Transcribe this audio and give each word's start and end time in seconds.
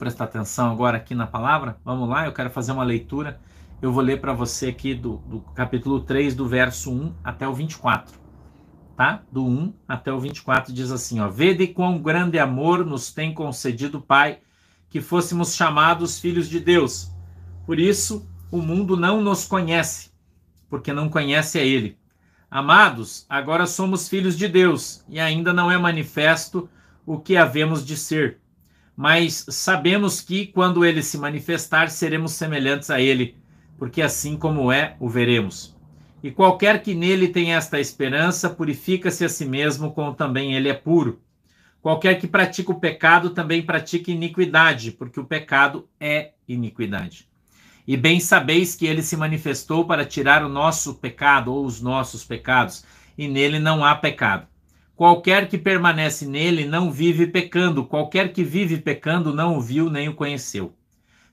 prestar 0.00 0.24
atenção 0.24 0.72
agora 0.72 0.96
aqui 0.96 1.14
na 1.14 1.26
palavra? 1.26 1.78
Vamos 1.84 2.08
lá, 2.08 2.24
eu 2.24 2.32
quero 2.32 2.48
fazer 2.48 2.72
uma 2.72 2.82
leitura. 2.82 3.38
Eu 3.82 3.92
vou 3.92 4.02
ler 4.02 4.18
para 4.18 4.32
você 4.32 4.68
aqui 4.68 4.94
do, 4.94 5.18
do 5.18 5.40
capítulo 5.54 6.00
3, 6.00 6.34
do 6.34 6.48
verso 6.48 6.90
1 6.90 7.14
até 7.22 7.46
o 7.46 7.52
24. 7.52 8.18
Tá? 8.96 9.22
Do 9.30 9.44
1 9.44 9.74
até 9.86 10.10
o 10.10 10.18
24 10.18 10.72
diz 10.72 10.90
assim: 10.90 11.20
ó, 11.20 11.28
Vede 11.28 11.66
quão 11.66 11.98
grande 11.98 12.38
amor 12.38 12.84
nos 12.84 13.12
tem 13.12 13.34
concedido 13.34 13.98
o 13.98 14.02
Pai, 14.02 14.38
que 14.88 15.02
fôssemos 15.02 15.54
chamados 15.54 16.18
filhos 16.18 16.48
de 16.48 16.60
Deus. 16.60 17.12
Por 17.66 17.78
isso, 17.78 18.26
o 18.50 18.62
mundo 18.62 18.96
não 18.96 19.20
nos 19.20 19.46
conhece, 19.46 20.10
porque 20.70 20.94
não 20.94 21.10
conhece 21.10 21.58
a 21.58 21.62
Ele. 21.62 21.98
Amados, 22.50 23.26
agora 23.28 23.66
somos 23.66 24.08
filhos 24.08 24.36
de 24.36 24.48
Deus, 24.48 25.04
e 25.10 25.20
ainda 25.20 25.52
não 25.52 25.70
é 25.70 25.76
manifesto 25.76 26.70
o 27.04 27.18
que 27.18 27.36
havemos 27.36 27.84
de 27.84 27.98
ser 27.98 28.39
mas 29.00 29.46
sabemos 29.48 30.20
que 30.20 30.48
quando 30.48 30.84
ele 30.84 31.02
se 31.02 31.16
manifestar, 31.16 31.88
seremos 31.88 32.32
semelhantes 32.32 32.90
a 32.90 33.00
ele, 33.00 33.34
porque 33.78 34.02
assim 34.02 34.36
como 34.36 34.70
é, 34.70 34.94
o 35.00 35.08
veremos. 35.08 35.74
E 36.22 36.30
qualquer 36.30 36.82
que 36.82 36.94
nele 36.94 37.28
tenha 37.28 37.56
esta 37.56 37.80
esperança, 37.80 38.50
purifica-se 38.50 39.24
a 39.24 39.28
si 39.30 39.46
mesmo, 39.46 39.92
como 39.92 40.12
também 40.12 40.54
ele 40.54 40.68
é 40.68 40.74
puro. 40.74 41.18
Qualquer 41.80 42.20
que 42.20 42.26
pratica 42.26 42.72
o 42.72 42.78
pecado 42.78 43.30
também 43.30 43.62
pratica 43.62 44.10
iniquidade, 44.10 44.90
porque 44.90 45.18
o 45.18 45.24
pecado 45.24 45.88
é 45.98 46.32
iniquidade. 46.46 47.26
E 47.86 47.96
bem 47.96 48.20
sabeis 48.20 48.74
que 48.74 48.84
ele 48.84 49.00
se 49.00 49.16
manifestou 49.16 49.86
para 49.86 50.04
tirar 50.04 50.44
o 50.44 50.48
nosso 50.50 50.96
pecado 50.96 51.54
ou 51.54 51.64
os 51.64 51.80
nossos 51.80 52.22
pecados, 52.22 52.84
e 53.16 53.26
nele 53.26 53.58
não 53.58 53.82
há 53.82 53.94
pecado. 53.94 54.46
Qualquer 55.00 55.48
que 55.48 55.56
permanece 55.56 56.26
nele 56.26 56.66
não 56.66 56.92
vive 56.92 57.26
pecando, 57.26 57.86
qualquer 57.86 58.34
que 58.34 58.44
vive 58.44 58.76
pecando 58.76 59.32
não 59.34 59.56
o 59.56 59.60
viu 59.62 59.88
nem 59.88 60.10
o 60.10 60.14
conheceu. 60.14 60.76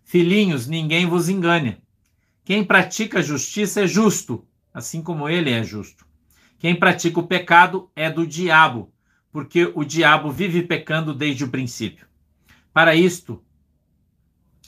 Filhinhos, 0.05 0.67
ninguém 0.67 1.05
vos 1.05 1.27
engane. 1.27 1.77
Quem 2.45 2.63
pratica 2.63 3.19
a 3.19 3.21
justiça 3.21 3.81
é 3.81 3.85
justo, 3.85 4.47
assim 4.73 5.01
como 5.01 5.27
ele 5.27 5.51
é 5.51 5.61
justo. 5.65 6.05
Quem 6.57 6.79
pratica 6.79 7.19
o 7.19 7.27
pecado 7.27 7.91
é 7.93 8.09
do 8.09 8.25
diabo, 8.25 8.89
porque 9.33 9.69
o 9.75 9.83
diabo 9.83 10.31
vive 10.31 10.61
pecando 10.61 11.13
desde 11.13 11.43
o 11.43 11.49
princípio. 11.49 12.07
Para 12.71 12.95
isto, 12.95 13.43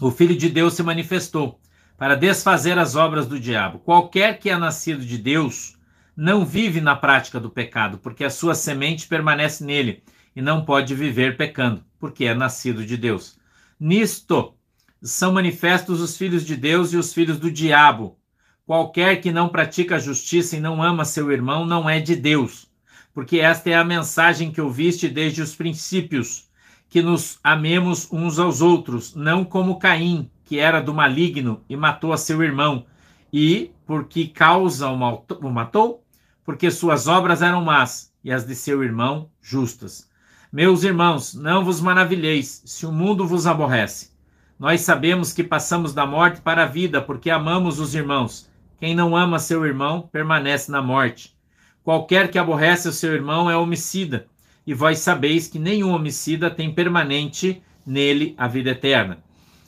o 0.02 0.11
Filho 0.11 0.36
de 0.36 0.50
Deus 0.50 0.73
se 0.73 0.83
manifestou, 0.83 1.58
para 1.97 2.16
desfazer 2.16 2.77
as 2.77 2.97
obras 2.97 3.27
do 3.27 3.39
diabo. 3.39 3.80
Qualquer 3.80 4.39
que 4.39 4.50
é 4.50 4.58
nascido 4.58 5.05
de 5.05 5.17
Deus 5.17 5.78
não 6.22 6.45
vive 6.45 6.81
na 6.81 6.98
prática 6.98 7.39
do 7.39 7.50
pecado, 7.50 7.98
porque 7.98 8.25
a 8.25 8.30
sua 8.30 8.53
semente 8.53 9.08
permanece 9.08 9.64
nele 9.64 10.03
e 10.36 10.42
não 10.42 10.66
pode 10.66 10.94
viver 10.94 11.38
pecando, 11.38 11.81
porque 11.98 12.26
é 12.26 12.34
nascido 12.34 12.86
de 12.86 12.98
Deus. 12.98 13.39
Nisto 13.80 14.53
são 15.02 15.31
manifestos 15.31 16.02
os 16.02 16.17
filhos 16.17 16.45
de 16.45 16.58
Deus 16.58 16.92
e 16.92 16.98
os 16.98 17.14
filhos 17.14 17.39
do 17.39 17.50
diabo. 17.50 18.20
Qualquer 18.66 19.22
que 19.22 19.31
não 19.31 19.48
pratica 19.48 19.95
a 19.95 20.00
justiça 20.00 20.58
e 20.58 20.59
não 20.59 20.84
ama 20.84 21.06
seu 21.06 21.31
irmão 21.31 21.66
não 21.66 21.89
é 21.89 22.02
de 22.02 22.17
Deus, 22.17 22.70
porque 23.14 23.39
esta 23.39 23.70
é 23.70 23.76
a 23.76 23.86
mensagem 23.86 24.52
que 24.52 24.59
ouviste 24.59 25.08
desde 25.08 25.42
os 25.42 25.56
princípios, 25.56 26.50
que 26.89 27.02
nos 27.02 27.39
amemos 27.42 28.11
uns 28.11 28.39
aos 28.39 28.59
outros, 28.59 29.16
não 29.16 29.45
como 29.45 29.80
Caim, 29.80 30.30
que 30.44 30.59
era 30.59 30.81
do 30.81 30.94
maligno 30.94 31.64
e 31.70 31.78
matou 31.78 32.11
a 32.11 32.17
seu 32.17 32.44
irmão, 32.44 32.86
e, 33.31 33.72
porque 33.86 34.28
causa 34.28 34.89
o 34.89 35.50
matou, 35.50 36.04
porque 36.50 36.72
suas 36.72 37.05
obras 37.05 37.44
eram 37.44 37.64
más 37.64 38.11
e 38.23 38.31
as 38.31 38.44
de 38.44 38.55
seu 38.55 38.83
irmão 38.83 39.30
justas. 39.39 40.09
Meus 40.52 40.83
irmãos, 40.83 41.36
não 41.36 41.64
vos 41.64 41.80
maravilheis 41.80 42.64
se 42.66 42.88
o 42.88 42.92
mundo 42.92 43.28
vos 43.28 43.45
aborrece. 43.45 44.09
Nós 44.58 44.81
sabemos 44.81 45.31
que 45.31 45.44
passamos 45.44 45.94
da 45.94 46.08
morte 46.08 46.42
para 46.42 46.64
a 46.64 46.66
vida, 46.66 47.03
porque 47.03 47.30
amamos 47.30 47.80
os 47.80 47.94
irmãos. 47.94 48.50
Quem 48.80 48.95
não 48.95 49.16
ama 49.16 49.38
seu 49.38 49.64
irmão 49.64 50.09
permanece 50.11 50.72
na 50.72 50.81
morte. 50.81 51.38
Qualquer 51.83 52.32
que 52.32 52.39
aborrece 52.39 52.87
o 52.87 52.93
seu 52.93 53.14
irmão 53.14 53.48
é 53.48 53.55
homicida, 53.55 54.26
e 54.66 54.73
vós 54.73 54.98
sabeis 54.98 55.48
que 55.48 55.60
nenhum 55.60 55.92
homicida 55.92 56.49
tem 56.49 56.73
permanente 56.73 57.61
nele 57.86 58.33
a 58.39 58.48
vida 58.48 58.71
eterna. 58.71 59.20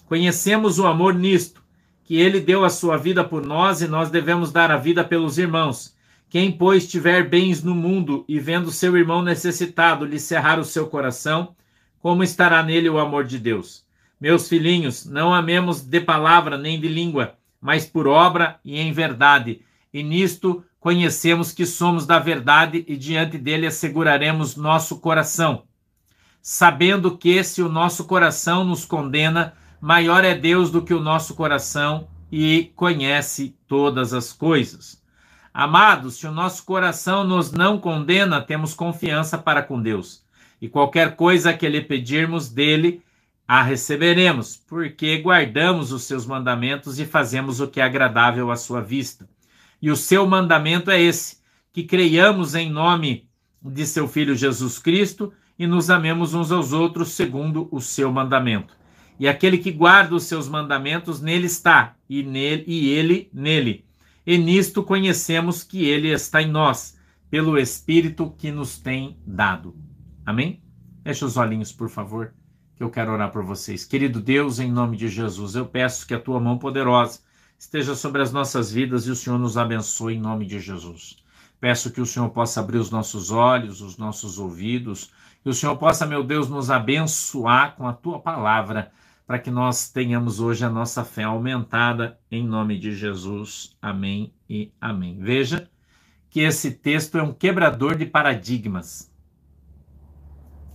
Conhecemos 0.08 0.80
o 0.80 0.88
amor 0.88 1.13
nisto, 1.13 1.62
que 2.03 2.19
ele 2.19 2.40
deu 2.40 2.66
a 2.66 2.72
sua 2.72 2.98
vida 2.98 3.24
por 3.24 3.46
nós 3.46 3.84
e 3.84 3.88
nós 3.88 4.09
devemos 4.09 4.52
dar 4.52 4.72
a 4.72 4.78
vida 4.78 5.03
pelos 5.03 5.38
irmãos. 5.38 5.96
Quem, 6.31 6.50
pois, 6.50 6.88
tiver 6.88 7.28
bens 7.28 7.62
no 7.62 7.75
mundo 7.75 8.24
e 8.25 8.40
vendo 8.40 8.72
seu 8.72 8.96
irmão 8.96 9.22
necessitado 9.22 10.06
lhe 10.06 10.18
cerrar 10.18 10.59
o 10.59 10.64
seu 10.64 10.88
coração, 10.88 11.53
como 12.00 12.24
estará 12.24 12.64
nele 12.64 12.90
o 12.90 12.97
amor 12.97 13.25
de 13.25 13.38
Deus? 13.38 13.84
Meus 14.18 14.47
filhinhos, 14.47 15.06
não 15.06 15.34
amemos 15.34 15.81
de 15.81 16.00
palavra 16.00 16.58
nem 16.58 16.80
de 16.80 16.88
língua, 16.88 17.34
mas 17.59 17.86
por 17.86 18.08
obra 18.08 18.58
e 18.64 18.80
em 18.80 18.94
verdade. 18.94 19.62
E 19.94 20.02
nisto 20.02 20.64
conhecemos 20.80 21.52
que 21.52 21.66
somos 21.66 22.06
da 22.06 22.18
verdade 22.18 22.86
e 22.88 22.96
diante 22.96 23.38
dele 23.38 23.68
asseguraremos 23.68 24.56
nosso 24.56 25.02
coração. 25.02 25.63
Sabendo 26.42 27.18
que 27.18 27.44
se 27.44 27.62
o 27.62 27.68
nosso 27.68 28.06
coração 28.06 28.63
nos 28.63 28.86
condena, 28.86 29.53
maior 29.81 30.24
é 30.24 30.34
Deus 30.34 30.72
do 30.72 30.81
que 30.81 30.94
o 30.94 31.02
nosso 31.02 31.36
coração 31.36 32.08
e 32.31 32.72
conhece 32.74 33.53
todas 33.68 34.13
as 34.13 34.31
coisas. 34.31 35.00
Amados, 35.53 36.16
se 36.16 36.25
o 36.25 36.31
nosso 36.31 36.63
coração 36.63 37.25
nos 37.25 37.51
não 37.51 37.78
condena, 37.78 38.39
temos 38.39 38.73
confiança 38.73 39.38
para 39.38 39.62
com 39.62 39.81
Deus. 39.81 40.23
E 40.62 40.69
qualquer 40.69 41.16
coisa 41.16 41.53
que 41.53 41.67
lhe 41.67 41.81
pedirmos 41.81 42.50
dele, 42.50 43.01
a 43.45 43.62
receberemos, 43.62 44.56
porque 44.56 45.17
guardamos 45.17 45.91
os 45.91 46.03
seus 46.03 46.25
mandamentos 46.25 47.00
e 47.00 47.06
fazemos 47.06 47.59
o 47.59 47.67
que 47.67 47.81
é 47.81 47.84
agradável 47.84 48.50
à 48.50 48.56
sua 48.56 48.79
vista. 48.79 49.28
E 49.81 49.91
o 49.91 49.95
seu 49.95 50.25
mandamento 50.25 50.89
é 50.89 51.01
esse: 51.01 51.39
que 51.73 51.83
creiamos 51.83 52.56
em 52.56 52.69
nome 52.69 53.28
de 53.62 53.85
seu 53.85 54.07
Filho 54.07 54.35
Jesus 54.35 54.79
Cristo 54.79 55.33
e 55.59 55.68
nos 55.68 55.89
amemos 55.89 56.33
uns 56.33 56.50
aos 56.50 56.72
outros 56.72 57.09
segundo 57.09 57.68
o 57.72 57.81
seu 57.81 58.09
mandamento. 58.09 58.73
E 59.19 59.28
aquele 59.28 59.57
que 59.57 59.72
guarda 59.72 60.16
os 60.16 60.23
seus 60.23 60.47
mandamentos, 60.47 61.22
nele 61.22 61.45
está, 61.45 61.95
e, 62.09 62.23
nele, 62.23 62.63
e 62.66 62.89
ele 62.89 63.29
nele 63.33 63.85
e 64.26 64.38
nisto 64.38 64.84
conhecemos 64.84 65.64
que 65.64 65.86
ele 65.86 66.09
está 66.09 66.42
em 66.42 66.50
nós, 66.50 66.98
pelo 67.30 67.58
Espírito 67.58 68.34
que 68.38 68.52
nos 68.52 68.78
tem 68.78 69.18
dado. 69.26 69.76
Amém? 70.26 70.62
Feche 71.04 71.26
os 71.26 71.38
olhinhos, 71.38 71.72
por 71.72 71.90
favor, 71.90 72.34
que 72.76 72.84
eu 72.84 72.90
quero 72.90 73.12
orar 73.12 73.31
por 73.31 73.44
vocês. 73.44 73.86
Querido 73.86 74.22
Deus, 74.22 74.60
em 74.60 74.72
nome 74.72 74.98
de 74.98 75.08
Jesus, 75.08 75.56
eu 75.56 75.66
peço 75.66 76.06
que 76.06 76.14
a 76.14 76.20
tua 76.20 76.40
mão 76.40 76.58
poderosa 76.58 77.20
esteja 77.58 77.96
sobre 77.96 78.22
as 78.22 78.31
nossas 78.31 78.72
vidas 78.72 79.08
e 79.08 79.12
o 79.12 79.16
Senhor 79.16 79.40
nos 79.40 79.58
abençoe 79.58 80.16
em 80.16 80.20
nome 80.20 80.46
de 80.46 80.60
Jesus. 80.60 81.18
Peço 81.60 81.92
que 81.92 82.02
o 82.02 82.06
Senhor 82.06 82.30
possa 82.30 82.60
abrir 82.60 82.78
os 82.78 82.90
nossos 82.90 83.31
olhos, 83.31 83.81
os 83.81 83.98
nossos 83.98 84.40
ouvidos, 84.40 85.12
que 85.44 85.50
o 85.50 85.54
Senhor 85.54 85.76
possa, 85.78 86.06
meu 86.06 86.24
Deus, 86.24 86.50
nos 86.50 86.70
abençoar 86.70 87.76
com 87.76 87.88
a 87.88 87.94
tua 87.94 88.20
palavra 88.20 88.92
para 89.31 89.40
que 89.40 89.50
nós 89.50 89.90
tenhamos 89.90 90.42
hoje 90.42 90.66
a 90.66 90.69
nossa 90.69 91.06
fé 91.06 91.24
aumentada 91.24 92.19
em 92.30 92.46
nome 92.46 92.78
de 92.78 92.94
Jesus. 92.94 93.78
Amém 93.81 94.34
e 94.50 94.74
amém. 94.81 95.18
Veja 95.22 95.72
que 96.30 96.42
esse 96.42 96.69
texto 96.72 97.18
é 97.18 97.24
um 97.24 97.31
quebrador 97.31 97.96
de 97.96 98.06
paradigmas. 98.06 99.09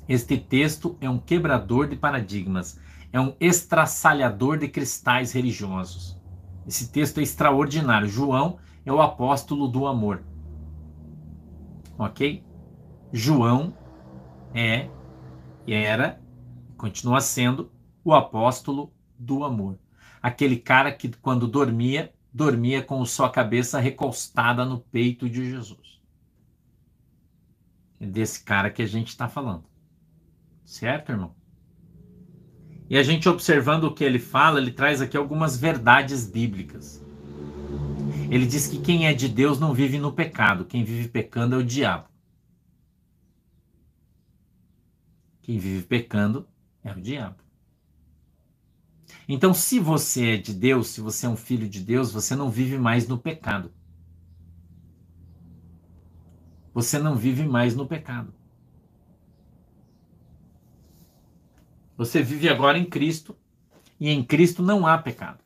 Este 0.09 0.39
texto 0.39 0.97
é 1.03 1.11
um 1.11 1.19
quebrador 1.19 1.87
de 1.87 1.97
paradigmas, 1.97 2.81
é 3.13 3.21
um 3.21 3.37
estraçalhador 3.39 4.57
de 4.57 4.69
cristais 4.69 5.33
religiosos. 5.33 6.19
Esse 6.67 6.91
texto 6.91 7.19
é 7.19 7.25
extraordinário. 7.25 8.09
João 8.09 8.57
é 8.87 8.91
o 8.91 9.03
apóstolo 9.03 9.69
do 9.69 9.87
amor. 9.87 10.23
Ok? 11.99 12.43
João 13.13 13.77
é, 14.55 14.89
era, 15.69 16.19
continua 16.79 17.21
sendo 17.21 17.76
o 18.07 18.15
apóstolo 18.15 18.93
do 19.19 19.43
amor. 19.43 19.77
Aquele 20.23 20.57
cara 20.57 20.93
que, 20.93 21.09
quando 21.09 21.49
dormia, 21.49 22.15
dormia 22.33 22.81
com 22.81 23.05
sua 23.05 23.29
cabeça 23.29 23.81
recostada 23.81 24.65
no 24.65 24.79
peito 24.79 25.29
de 25.29 25.51
Jesus. 25.51 26.01
É 27.99 28.07
desse 28.07 28.45
cara 28.45 28.71
que 28.71 28.81
a 28.81 28.87
gente 28.87 29.09
está 29.09 29.29
falando. 29.29 29.65
Certo, 30.65 31.11
irmão? 31.11 31.35
E 32.89 32.97
a 32.97 33.03
gente 33.03 33.29
observando 33.29 33.85
o 33.85 33.93
que 33.93 34.05
ele 34.05 34.21
fala, 34.21 34.61
ele 34.61 34.71
traz 34.71 35.03
aqui 35.03 35.17
algumas 35.17 35.57
verdades 35.57 36.31
bíblicas. 36.31 37.05
Ele 38.31 38.47
diz 38.47 38.69
que 38.69 38.79
quem 38.79 39.09
é 39.09 39.15
de 39.15 39.29
Deus 39.29 39.59
não 39.59 39.75
vive 39.75 39.99
no 39.99 40.13
pecado, 40.13 40.65
quem 40.65 40.85
vive 40.85 41.09
pecando 41.09 41.57
é 41.57 41.59
o 41.59 41.65
diabo. 41.65 42.09
Quem 45.43 45.59
vive 45.59 45.85
pecando 45.85 46.49
é 46.85 46.93
o 46.93 47.01
diabo. 47.01 47.46
Então, 49.29 49.53
se 49.53 49.81
você 49.81 50.35
é 50.35 50.37
de 50.37 50.55
Deus, 50.55 50.89
se 50.89 51.01
você 51.01 51.27
é 51.27 51.29
um 51.29 51.37
filho 51.37 51.69
de 51.69 51.81
Deus, 51.81 52.13
você 52.13 52.37
não 52.37 52.51
vive 52.51 52.79
mais 52.79 53.09
no 53.09 53.19
pecado. 53.19 53.73
Você 56.73 56.99
não 56.99 57.17
vive 57.17 57.45
mais 57.45 57.75
no 57.75 57.87
pecado. 57.87 58.33
Você 61.97 62.23
vive 62.23 62.49
agora 62.49 62.79
em 62.79 62.85
Cristo 62.85 63.37
E 63.99 64.11
em 64.11 64.23
Cristo 64.23 64.63
não 64.63 64.87
há 64.87 64.99
pecado. 64.99 65.43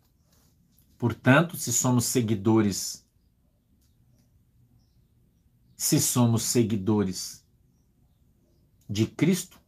Portanto, 0.98 1.56
se 1.56 1.72
somos 1.72 2.04
seguidores, 2.04 3.08
se 5.76 6.00
somos 6.00 6.42
seguidores 6.42 7.46
de 8.88 9.06
Cristo, 9.06 9.58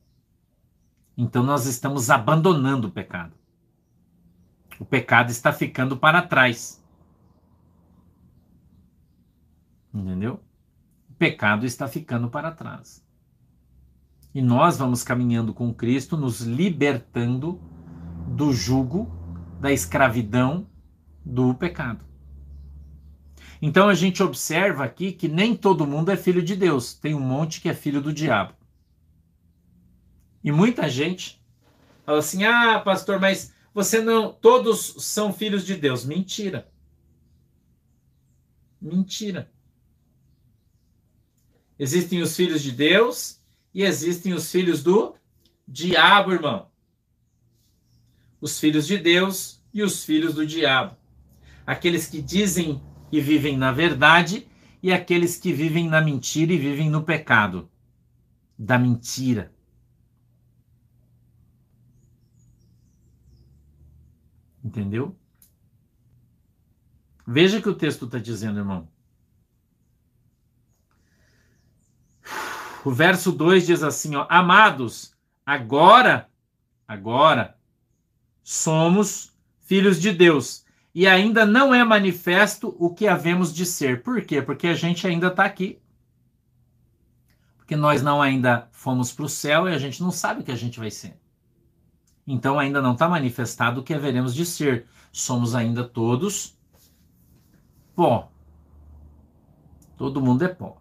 então 1.17 1.43
nós 1.43 1.65
estamos 1.65 2.11
abandonando 2.11 2.88
o 2.88 2.91
pecado. 2.91 3.42
O 4.82 4.84
pecado 4.84 5.31
está 5.31 5.52
ficando 5.52 5.96
para 5.96 6.20
trás. 6.20 6.84
Entendeu? 9.94 10.40
O 11.08 11.14
pecado 11.14 11.64
está 11.64 11.87
ficando 11.87 12.29
para 12.29 12.50
trás. 12.50 13.06
E 14.34 14.43
nós 14.43 14.76
vamos 14.76 15.05
caminhando 15.05 15.55
com 15.55 15.73
Cristo, 15.73 16.17
nos 16.17 16.40
libertando 16.40 17.61
do 18.26 18.52
jugo, 18.52 19.08
da 19.61 19.70
escravidão, 19.70 20.67
do 21.25 21.55
pecado. 21.55 22.05
Então 23.62 23.88
a 23.88 23.94
gente 23.94 24.20
observa 24.20 24.82
aqui 24.82 25.12
que 25.12 25.29
nem 25.29 25.55
todo 25.55 25.87
mundo 25.87 26.11
é 26.11 26.17
filho 26.17 26.43
de 26.43 26.56
Deus. 26.56 26.93
Tem 26.93 27.14
um 27.14 27.20
monte 27.20 27.61
que 27.61 27.69
é 27.69 27.75
filho 27.75 28.00
do 28.00 28.12
diabo. 28.12 28.55
E 30.43 30.50
muita 30.50 30.88
gente 30.88 31.40
fala 32.05 32.19
assim: 32.19 32.43
ah, 32.43 32.81
pastor, 32.81 33.20
mas 33.20 33.52
você 33.75 34.01
não. 34.01 34.33
Todos 34.33 34.95
são 34.99 35.33
filhos 35.33 35.65
de 35.65 35.77
Deus. 35.77 36.05
Mentira. 36.05 36.71
Mentira. 38.81 39.51
Existem 41.79 42.21
os 42.21 42.37
filhos 42.37 42.63
de 42.63 42.73
Deus 42.73 43.41
e 43.75 43.83
existem 43.83 44.35
os 44.35 44.51
filhos 44.51 44.83
do 44.83 45.15
diabo, 45.67 46.33
irmão. 46.33 46.71
Os 48.41 48.59
filhos 48.59 48.87
de 48.87 48.99
Deus 48.99 49.63
e 49.73 49.83
os 49.83 50.05
filhos 50.05 50.35
do 50.35 50.47
diabo. 50.47 50.97
Aqueles 51.67 52.07
que 52.07 52.21
dizem 52.21 52.83
e 53.11 53.21
vivem 53.21 53.57
na 53.57 53.73
verdade 53.73 54.47
e 54.83 54.93
aqueles 54.93 55.37
que 55.37 55.53
vivem 55.53 55.89
na 55.89 56.01
mentira 56.01 56.53
e 56.53 56.59
vivem 56.59 56.91
no 56.91 57.03
pecado 57.03 57.71
da 58.59 58.79
mentira. 58.79 59.53
Entendeu? 64.62 65.17
Veja 67.26 67.61
que 67.61 67.69
o 67.69 67.75
texto 67.75 68.05
está 68.05 68.19
dizendo, 68.19 68.59
irmão. 68.59 68.88
O 72.85 72.91
verso 72.91 73.31
2 73.31 73.67
diz 73.67 73.82
assim, 73.82 74.17
ó, 74.17 74.26
amados, 74.29 75.14
agora, 75.47 76.29
agora 76.87 77.56
somos 78.43 79.32
filhos 79.61 80.00
de 80.00 80.11
Deus 80.11 80.65
e 80.94 81.06
ainda 81.06 81.47
não 81.47 81.73
é 81.73 81.85
manifesto 81.85 82.76
o 82.79 82.93
que 82.93 83.06
havemos 83.06 83.55
de 83.55 83.65
ser. 83.65 84.03
Por 84.03 84.23
quê? 84.25 84.43
Porque 84.43 84.67
a 84.67 84.75
gente 84.75 85.06
ainda 85.06 85.29
está 85.29 85.44
aqui. 85.44 85.81
Porque 87.56 87.76
nós 87.76 88.03
não 88.03 88.20
ainda 88.20 88.69
fomos 88.73 89.12
para 89.12 89.25
o 89.25 89.29
céu 89.29 89.69
e 89.69 89.75
a 89.75 89.79
gente 89.79 90.03
não 90.03 90.11
sabe 90.11 90.41
o 90.41 90.44
que 90.44 90.53
a 90.53 90.56
gente 90.56 90.79
vai 90.79 90.91
ser. 90.91 91.22
Então 92.27 92.59
ainda 92.59 92.81
não 92.81 92.93
está 92.93 93.09
manifestado 93.09 93.81
o 93.81 93.85
que 93.85 93.95
haveremos 93.95 94.35
de 94.35 94.47
ser. 94.47 94.87
Somos 95.13 95.55
ainda 95.55 95.85
todos 95.85 96.57
pó. 97.95 98.31
Todo 99.97 100.21
mundo 100.21 100.45
é 100.45 100.49
pó. 100.49 100.81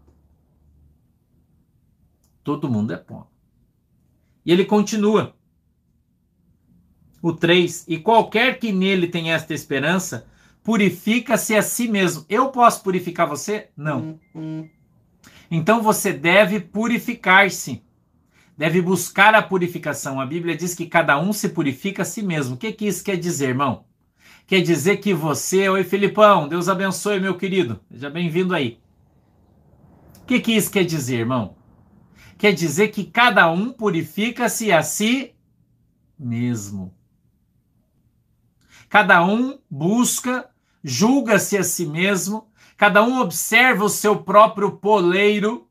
Todo 2.44 2.70
mundo 2.70 2.94
é 2.94 2.98
pó. 2.98 3.28
E 4.46 4.52
ele 4.52 4.66
continua. 4.66 5.36
O 7.22 7.32
3: 7.34 7.86
E 7.88 8.00
qualquer 8.00 8.60
que 8.60 8.72
nele 8.72 9.08
tenha 9.08 9.36
esta 9.36 9.54
esperança, 9.54 10.28
purifica-se 10.64 11.56
a 11.56 11.62
si 11.62 11.88
mesmo. 11.88 12.26
Eu 12.28 12.50
posso 12.50 12.82
purificar 12.82 13.28
você? 13.28 13.70
Não. 13.78 14.20
Então 15.52 15.84
você 15.84 16.12
deve 16.12 16.60
purificar-se. 16.60 17.84
Deve 18.58 18.82
buscar 18.82 19.34
a 19.34 19.42
purificação. 19.42 20.20
A 20.20 20.26
Bíblia 20.26 20.56
diz 20.56 20.76
que 20.76 20.86
cada 20.86 21.20
um 21.20 21.34
se 21.34 21.50
purifica 21.50 22.04
a 22.04 22.06
si 22.06 22.22
mesmo. 22.22 22.56
O 22.56 22.58
que, 22.58 22.72
que 22.72 22.88
isso 22.88 23.04
quer 23.04 23.18
dizer, 23.18 23.50
irmão? 23.50 23.86
Quer 24.46 24.62
dizer 24.62 24.98
que 24.98 25.14
você. 25.14 25.70
Oi, 25.70 25.84
Filipão. 25.84 26.48
Deus 26.48 26.70
abençoe, 26.70 27.20
meu 27.20 27.38
querido. 27.38 27.80
Seja 27.92 28.10
bem-vindo 28.10 28.54
aí. 28.54 28.80
O 30.22 30.26
que, 30.26 30.40
que 30.40 30.52
isso 30.52 30.72
quer 30.72 30.84
dizer, 30.84 31.20
irmão? 31.20 31.56
quer 32.42 32.54
dizer 32.54 32.88
que 32.88 33.04
cada 33.04 33.52
um 33.52 33.72
purifica-se 33.72 34.72
a 34.72 34.82
si 34.82 35.36
mesmo. 36.18 36.92
Cada 38.90 39.24
um 39.24 39.60
busca, 39.70 40.50
julga-se 40.84 41.56
a 41.56 41.64
si 41.64 41.86
mesmo, 41.86 42.52
cada 42.76 43.04
um 43.04 43.20
observa 43.20 43.86
o 43.86 43.90
seu 43.90 44.24
próprio 44.24 44.72
poleiro, 44.72 45.70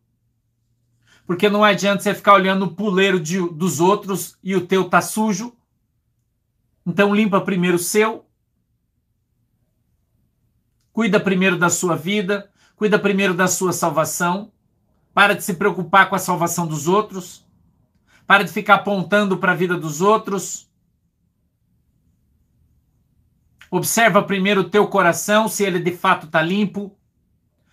porque 1.31 1.49
não 1.49 1.63
adianta 1.63 2.03
você 2.03 2.13
ficar 2.13 2.35
olhando 2.35 2.65
o 2.65 2.75
puleiro 2.75 3.21
de, 3.21 3.39
dos 3.51 3.79
outros 3.79 4.37
e 4.43 4.57
o 4.57 4.67
teu 4.67 4.91
tá 4.91 5.01
sujo. 5.01 5.57
Então 6.85 7.15
limpa 7.15 7.41
primeiro 7.41 7.77
o 7.77 7.79
seu. 7.79 8.27
Cuida 10.93 11.21
primeiro 11.21 11.57
da 11.57 11.71
sua 11.71 11.95
vida, 11.95 12.51
cuida 12.75 12.99
primeiro 12.99 13.33
da 13.33 13.47
sua 13.47 13.73
salvação. 13.73 14.51
Para 15.15 15.37
de 15.37 15.45
se 15.45 15.55
preocupar 15.55 16.09
com 16.09 16.17
a 16.17 16.19
salvação 16.19 16.67
dos 16.67 16.89
outros. 16.89 17.47
Para 18.27 18.43
de 18.43 18.51
ficar 18.51 18.75
apontando 18.75 19.39
para 19.39 19.53
a 19.53 19.55
vida 19.55 19.79
dos 19.79 20.01
outros. 20.01 20.69
Observa 23.71 24.21
primeiro 24.21 24.63
o 24.63 24.69
teu 24.69 24.89
coração, 24.89 25.47
se 25.47 25.63
ele 25.63 25.79
de 25.79 25.97
fato 25.97 26.27
está 26.27 26.43
limpo, 26.43 26.93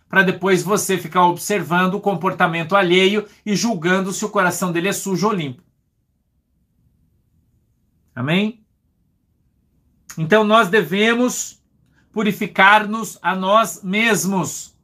para 0.10 0.24
depois 0.24 0.64
você 0.64 0.98
ficar 0.98 1.26
observando 1.26 1.96
o 1.96 2.02
comportamento 2.02 2.76
alheio 2.76 3.28
e 3.46 3.56
julgando 3.56 4.14
se 4.14 4.24
o 4.24 4.30
coração 4.30 4.72
dele 4.72 4.88
é 4.88 4.94
sujo 4.94 5.28
ou 5.28 5.34
limpo. 5.34 5.62
Amém? 8.16 8.66
Então 10.18 10.44
nós 10.44 10.70
devemos 10.70 11.62
purificar-nos 12.12 13.20
a 13.22 13.36
nós 13.36 13.84
mesmos. 13.84 14.76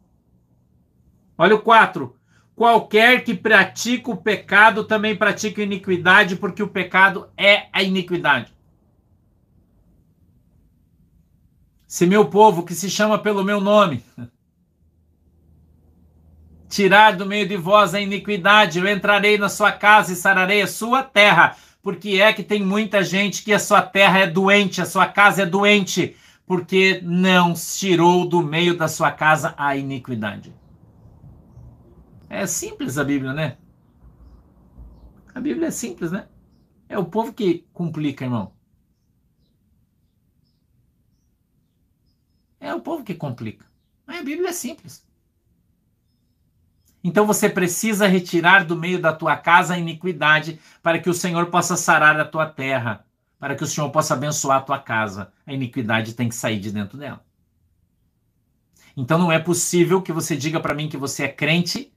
Olha 1.38 1.56
o 1.56 1.62
4. 1.62 2.16
Qualquer 2.56 3.24
que 3.24 3.34
pratica 3.34 4.12
o 4.12 4.18
pecado 4.18 4.84
também 4.84 5.16
pratica 5.16 5.64
iniquidade, 5.64 6.36
porque 6.36 6.62
o 6.62 6.68
pecado 6.68 7.28
é 7.36 7.68
a 7.74 7.82
iniquidade. 7.82 8.54
Se 11.88 12.06
meu 12.06 12.30
povo, 12.30 12.64
que 12.64 12.76
se 12.76 12.90
chama 12.90 13.18
pelo 13.18 13.44
meu 13.44 13.60
nome, 13.60 14.04
tirar 16.74 17.16
do 17.16 17.24
meio 17.24 17.48
de 17.48 17.56
vós 17.56 17.94
a 17.94 18.02
iniquidade, 18.02 18.80
eu 18.80 18.88
entrarei 18.88 19.38
na 19.38 19.48
sua 19.48 19.72
casa 19.72 20.12
e 20.12 20.16
sararei 20.16 20.64
a 20.64 20.68
sua 20.68 21.04
terra, 21.04 21.56
porque 21.84 22.20
é 22.20 22.34
que 22.34 22.42
tem 22.42 22.64
muita 22.64 23.04
gente 23.04 23.44
que 23.44 23.54
a 23.54 23.60
sua 23.60 23.80
terra 23.84 24.18
é 24.20 24.28
doente, 24.28 24.82
a 24.82 24.86
sua 24.86 25.06
casa 25.06 25.44
é 25.44 25.46
doente, 25.46 26.18
porque 26.48 27.00
não 27.04 27.54
tirou 27.54 28.28
do 28.28 28.42
meio 28.42 28.76
da 28.76 28.88
sua 28.88 29.12
casa 29.12 29.54
a 29.56 29.76
iniquidade. 29.78 30.52
É 32.28 32.48
simples 32.48 32.98
a 32.98 33.04
Bíblia, 33.04 33.34
né? 33.34 33.58
A 35.36 35.40
Bíblia 35.40 35.68
é 35.68 35.72
simples, 35.72 36.12
né? 36.12 36.28
É 36.90 36.98
o 36.98 37.06
povo 37.06 37.34
que 37.34 37.68
complica, 37.72 38.26
irmão. 38.26 38.52
É 42.60 42.74
o 42.74 42.82
povo 42.82 43.04
que 43.04 43.14
complica. 43.14 43.64
Mas 44.08 44.22
a 44.22 44.24
Bíblia 44.24 44.50
é 44.50 44.54
simples. 44.54 45.06
Então 47.04 47.26
você 47.26 47.50
precisa 47.50 48.08
retirar 48.08 48.64
do 48.64 48.76
meio 48.76 49.02
da 49.02 49.12
tua 49.12 49.36
casa 49.36 49.74
a 49.74 49.80
iniquidade 49.80 50.60
para 50.82 51.00
que 51.00 51.10
o 51.10 51.14
Senhor 51.14 51.48
possa 51.48 51.76
sarar 51.76 52.20
a 52.20 52.26
tua 52.26 52.46
terra, 52.46 53.06
para 53.38 53.56
que 53.56 53.64
o 53.64 53.68
Senhor 53.68 53.90
possa 53.90 54.14
abençoar 54.14 54.60
a 54.60 54.62
tua 54.62 54.80
casa. 54.80 55.34
A 55.46 55.52
iniquidade 55.52 56.14
tem 56.14 56.30
que 56.30 56.36
sair 56.36 56.60
de 56.60 56.72
dentro 56.72 56.98
dela. 56.98 57.24
Então 58.96 59.18
não 59.18 59.32
é 59.32 59.40
possível 59.40 60.02
que 60.02 60.14
você 60.14 60.36
diga 60.38 60.60
para 60.60 60.74
mim 60.74 60.88
que 60.88 60.98
você 60.98 61.24
é 61.24 61.28
crente 61.28 61.94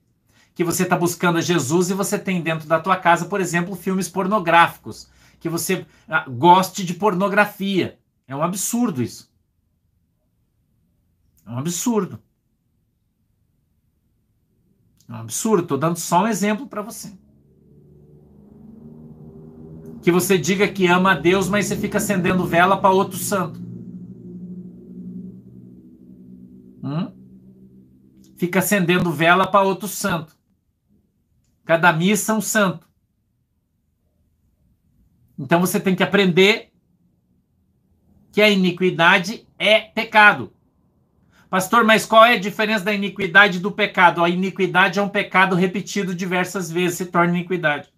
que 0.57 0.63
você 0.63 0.81
está 0.81 0.97
buscando 0.97 1.37
a 1.37 1.41
Jesus 1.41 1.91
e 1.91 1.93
você 1.93 2.17
tem 2.17 2.41
dentro 2.41 2.67
da 2.67 2.79
tua 2.79 2.97
casa, 2.97 3.27
por 3.27 3.39
exemplo, 3.39 3.75
filmes 3.75 4.09
pornográficos, 4.09 5.07
que 5.39 5.47
você 5.47 5.85
ah, 6.09 6.25
goste 6.27 6.83
de 6.83 6.95
pornografia. 6.95 7.99
É 8.27 8.35
um 8.35 8.41
absurdo 8.41 9.03
isso. 9.03 9.31
É 11.45 11.51
um 11.51 11.59
absurdo. 11.59 12.19
É 15.09 15.13
um 15.13 15.17
absurdo. 15.17 15.63
Estou 15.63 15.77
dando 15.77 15.97
só 15.97 16.23
um 16.23 16.27
exemplo 16.27 16.67
para 16.67 16.81
você. 16.81 17.11
Que 20.01 20.11
você 20.11 20.37
diga 20.37 20.67
que 20.67 20.87
ama 20.87 21.11
a 21.11 21.15
Deus, 21.15 21.49
mas 21.49 21.65
você 21.65 21.75
fica 21.75 21.97
acendendo 21.97 22.45
vela 22.45 22.77
para 22.77 22.93
outro 22.93 23.17
santo. 23.17 23.59
Hum? 26.83 27.11
Fica 28.37 28.59
acendendo 28.59 29.11
vela 29.11 29.47
para 29.47 29.65
outro 29.65 29.87
santo. 29.87 30.35
Cada 31.65 31.91
missa 31.91 32.31
é 32.31 32.35
um 32.35 32.41
santo. 32.41 32.87
Então 35.37 35.59
você 35.59 35.79
tem 35.79 35.95
que 35.95 36.03
aprender 36.03 36.71
que 38.31 38.41
a 38.41 38.49
iniquidade 38.49 39.47
é 39.57 39.81
pecado. 39.81 40.53
Pastor, 41.49 41.85
mas 41.85 42.05
qual 42.05 42.25
é 42.25 42.33
a 42.33 42.39
diferença 42.39 42.83
da 42.83 42.93
iniquidade 42.93 43.59
do 43.59 43.71
pecado? 43.71 44.23
A 44.23 44.29
iniquidade 44.29 44.99
é 44.99 45.01
um 45.01 45.07
pecado 45.07 45.55
repetido 45.55 46.13
diversas 46.13 46.69
vezes, 46.69 46.97
se 46.97 47.05
torna 47.05 47.37
iniquidade. 47.37 47.89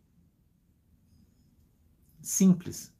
Simples. 2.21 2.93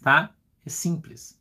Tá? 0.00 0.30
É 0.64 0.70
simples. 0.70 1.38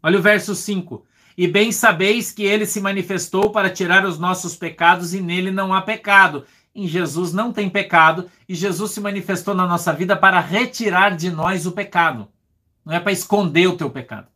Olha 0.00 0.18
o 0.18 0.22
verso 0.22 0.54
5. 0.54 1.04
E 1.36 1.48
bem 1.48 1.72
sabeis 1.72 2.30
que 2.30 2.44
ele 2.44 2.64
se 2.64 2.80
manifestou 2.80 3.50
para 3.50 3.68
tirar 3.68 4.06
os 4.06 4.18
nossos 4.18 4.54
pecados 4.54 5.14
e 5.14 5.20
nele 5.20 5.50
não 5.50 5.74
há 5.74 5.82
pecado. 5.82 6.46
Em 6.72 6.86
Jesus 6.86 7.32
não 7.32 7.52
tem 7.52 7.68
pecado 7.68 8.30
e 8.48 8.54
Jesus 8.54 8.92
se 8.92 9.00
manifestou 9.00 9.54
na 9.54 9.66
nossa 9.66 9.92
vida 9.92 10.16
para 10.16 10.38
retirar 10.38 11.16
de 11.16 11.30
nós 11.30 11.66
o 11.66 11.72
pecado. 11.72 12.28
Não 12.84 12.94
é 12.94 13.00
para 13.00 13.12
esconder 13.12 13.66
o 13.66 13.76
teu 13.76 13.90
pecado. 13.90 14.28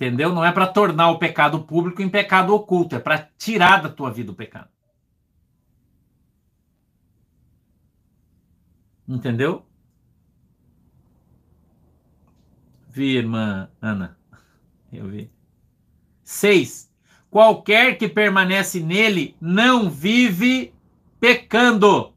Entendeu? 0.00 0.32
Não 0.32 0.42
é 0.42 0.50
para 0.50 0.66
tornar 0.66 1.10
o 1.10 1.18
pecado 1.18 1.62
público 1.62 2.00
em 2.00 2.08
pecado 2.08 2.54
oculto, 2.54 2.96
é 2.96 2.98
para 2.98 3.18
tirar 3.36 3.82
da 3.82 3.90
tua 3.90 4.10
vida 4.10 4.32
o 4.32 4.34
pecado. 4.34 4.70
Entendeu? 9.06 9.66
Vi, 12.88 13.14
irmã 13.14 13.68
Ana. 13.78 14.18
Eu 14.90 15.06
vi. 15.06 15.30
Seis. 16.24 16.90
Qualquer 17.28 17.98
que 17.98 18.08
permanece 18.08 18.80
nele 18.80 19.36
não 19.38 19.90
vive 19.90 20.72
pecando. 21.20 22.14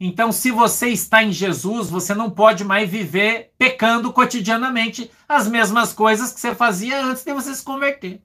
Então, 0.00 0.32
se 0.32 0.50
você 0.50 0.88
está 0.88 1.22
em 1.22 1.30
Jesus, 1.30 1.88
você 1.88 2.14
não 2.14 2.28
pode 2.28 2.64
mais 2.64 2.90
viver 2.90 3.52
pecando 3.56 4.12
cotidianamente 4.12 5.10
as 5.28 5.46
mesmas 5.46 5.92
coisas 5.92 6.32
que 6.32 6.40
você 6.40 6.54
fazia 6.54 7.04
antes 7.04 7.24
de 7.24 7.32
você 7.32 7.54
se 7.54 7.62
converter. 7.62 8.20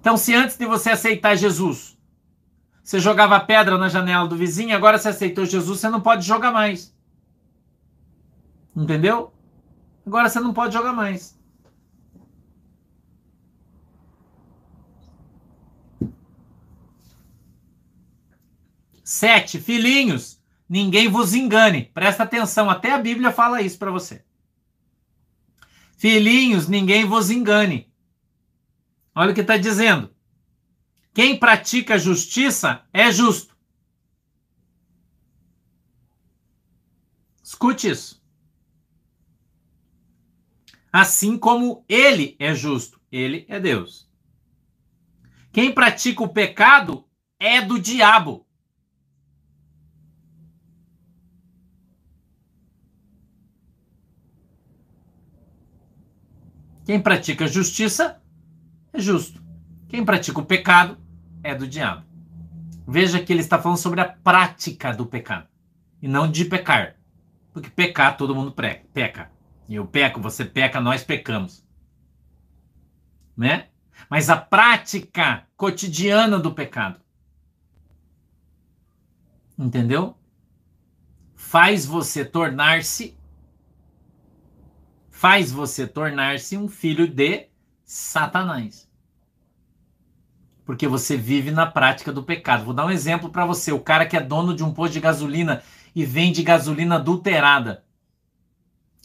Então, 0.00 0.16
se 0.16 0.34
antes 0.34 0.56
de 0.56 0.66
você 0.66 0.90
aceitar 0.90 1.34
Jesus, 1.34 1.98
você 2.82 2.98
jogava 2.98 3.40
pedra 3.40 3.78
na 3.78 3.88
janela 3.88 4.28
do 4.28 4.36
vizinho, 4.36 4.76
agora 4.76 4.98
você 4.98 5.08
aceitou 5.08 5.46
Jesus, 5.46 5.80
você 5.80 5.88
não 5.88 6.00
pode 6.00 6.26
jogar 6.26 6.52
mais. 6.52 6.94
Entendeu? 8.76 9.32
Agora 10.06 10.28
você 10.28 10.40
não 10.40 10.52
pode 10.52 10.74
jogar 10.74 10.92
mais. 10.92 11.39
Sete, 19.10 19.58
filhinhos, 19.58 20.40
ninguém 20.68 21.08
vos 21.08 21.34
engane. 21.34 21.86
Presta 21.86 22.22
atenção, 22.22 22.70
até 22.70 22.92
a 22.92 22.98
Bíblia 22.98 23.32
fala 23.32 23.60
isso 23.60 23.76
para 23.76 23.90
você. 23.90 24.24
Filhinhos, 25.96 26.68
ninguém 26.68 27.04
vos 27.04 27.28
engane. 27.28 27.92
Olha 29.12 29.32
o 29.32 29.34
que 29.34 29.40
está 29.40 29.56
dizendo. 29.56 30.14
Quem 31.12 31.36
pratica 31.36 31.98
justiça 31.98 32.86
é 32.92 33.10
justo. 33.10 33.58
Escute 37.42 37.90
isso. 37.90 38.22
Assim 40.92 41.36
como 41.36 41.84
ele 41.88 42.36
é 42.38 42.54
justo, 42.54 43.00
ele 43.10 43.44
é 43.48 43.58
Deus. 43.58 44.08
Quem 45.50 45.74
pratica 45.74 46.22
o 46.22 46.28
pecado 46.28 47.04
é 47.40 47.60
do 47.60 47.76
diabo. 47.76 48.46
Quem 56.90 57.00
pratica 57.00 57.46
justiça 57.46 58.20
é 58.92 58.98
justo. 58.98 59.40
Quem 59.86 60.04
pratica 60.04 60.40
o 60.40 60.44
pecado 60.44 60.98
é 61.40 61.54
do 61.54 61.64
diabo. 61.64 62.04
Veja 62.84 63.22
que 63.22 63.32
ele 63.32 63.42
está 63.42 63.62
falando 63.62 63.78
sobre 63.78 64.00
a 64.00 64.08
prática 64.08 64.92
do 64.92 65.06
pecado 65.06 65.46
e 66.02 66.08
não 66.08 66.28
de 66.28 66.44
pecar. 66.44 66.96
Porque 67.52 67.70
pecar 67.70 68.16
todo 68.16 68.34
mundo 68.34 68.52
peca. 68.92 69.30
Eu 69.68 69.86
peco, 69.86 70.20
você 70.20 70.44
peca, 70.44 70.80
nós 70.80 71.04
pecamos. 71.04 71.64
Né? 73.36 73.68
Mas 74.08 74.28
a 74.28 74.36
prática 74.36 75.46
cotidiana 75.56 76.40
do 76.40 76.52
pecado. 76.52 77.00
Entendeu? 79.56 80.18
Faz 81.36 81.86
você 81.86 82.24
tornar-se 82.24 83.16
faz 85.20 85.52
você 85.52 85.86
tornar-se 85.86 86.56
um 86.56 86.66
filho 86.66 87.06
de 87.06 87.48
Satanás. 87.84 88.88
Porque 90.64 90.88
você 90.88 91.14
vive 91.14 91.50
na 91.50 91.66
prática 91.66 92.10
do 92.10 92.22
pecado. 92.22 92.64
Vou 92.64 92.72
dar 92.72 92.86
um 92.86 92.90
exemplo 92.90 93.28
para 93.28 93.44
você. 93.44 93.70
O 93.70 93.80
cara 93.80 94.06
que 94.06 94.16
é 94.16 94.20
dono 94.22 94.56
de 94.56 94.64
um 94.64 94.72
posto 94.72 94.94
de 94.94 95.00
gasolina 95.00 95.62
e 95.94 96.06
vende 96.06 96.42
gasolina 96.42 96.94
adulterada. 96.94 97.84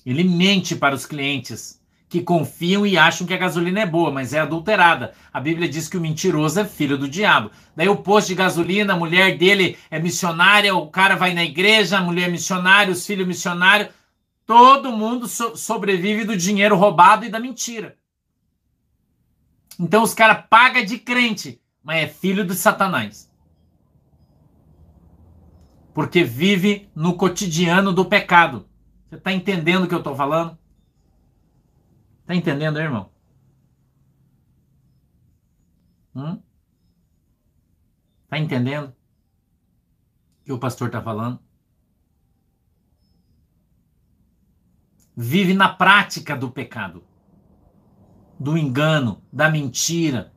Ele 0.05 0.23
mente 0.23 0.73
para 0.73 0.95
os 0.95 1.05
clientes 1.05 1.81
que 2.07 2.21
confiam 2.21 2.87
e 2.87 2.97
acham 2.97 3.27
que 3.27 3.33
a 3.33 3.37
gasolina 3.37 3.81
é 3.81 3.85
boa, 3.85 4.09
mas 4.09 4.33
é 4.33 4.39
adulterada. 4.39 5.11
A 5.33 5.41
Bíblia 5.41 5.67
diz 5.67 5.89
que 5.89 5.97
o 5.97 6.01
mentiroso 6.01 6.61
é 6.61 6.63
filho 6.63 6.97
do 6.97 7.09
diabo. 7.09 7.51
Daí 7.75 7.89
o 7.89 7.97
posto 7.97 8.29
de 8.29 8.35
gasolina, 8.35 8.93
a 8.93 8.97
mulher 8.97 9.37
dele 9.37 9.77
é 9.91 9.99
missionária, 9.99 10.73
o 10.73 10.87
cara 10.87 11.17
vai 11.17 11.33
na 11.33 11.43
igreja, 11.43 11.97
a 11.97 12.01
mulher 12.01 12.29
é 12.29 12.31
missionária, 12.31 12.93
os 12.93 13.05
filhos 13.05 13.27
missionários. 13.27 13.89
Todo 14.45 14.91
mundo 14.91 15.27
so 15.27 15.55
sobrevive 15.55 16.23
do 16.23 16.37
dinheiro 16.37 16.75
roubado 16.75 17.25
e 17.25 17.29
da 17.29 17.39
mentira. 17.39 17.97
Então 19.79 20.03
os 20.03 20.13
caras 20.13 20.45
pagam 20.49 20.85
de 20.85 20.99
crente, 20.99 21.61
mas 21.83 22.03
é 22.03 22.07
filho 22.07 22.45
de 22.45 22.53
Satanás. 22.53 23.31
Porque 25.93 26.23
vive 26.23 26.89
no 26.93 27.15
cotidiano 27.15 27.91
do 27.91 28.05
pecado. 28.05 28.69
Você 29.09 29.15
está 29.15 29.31
entendendo 29.31 29.85
o 29.85 29.87
que 29.87 29.93
eu 29.93 29.99
estou 29.99 30.15
falando? 30.15 30.57
Está 32.21 32.35
entendendo, 32.35 32.79
irmão? 32.79 33.09
Hum? 36.15 36.41
Tá 38.27 38.39
entendendo 38.39 38.89
o 38.89 40.43
que 40.43 40.51
o 40.51 40.59
pastor 40.59 40.87
está 40.87 41.01
falando? 41.01 41.44
Vive 45.15 45.53
na 45.53 45.69
prática 45.69 46.35
do 46.35 46.51
pecado, 46.51 47.03
do 48.39 48.57
engano, 48.57 49.21
da 49.31 49.49
mentira. 49.49 50.33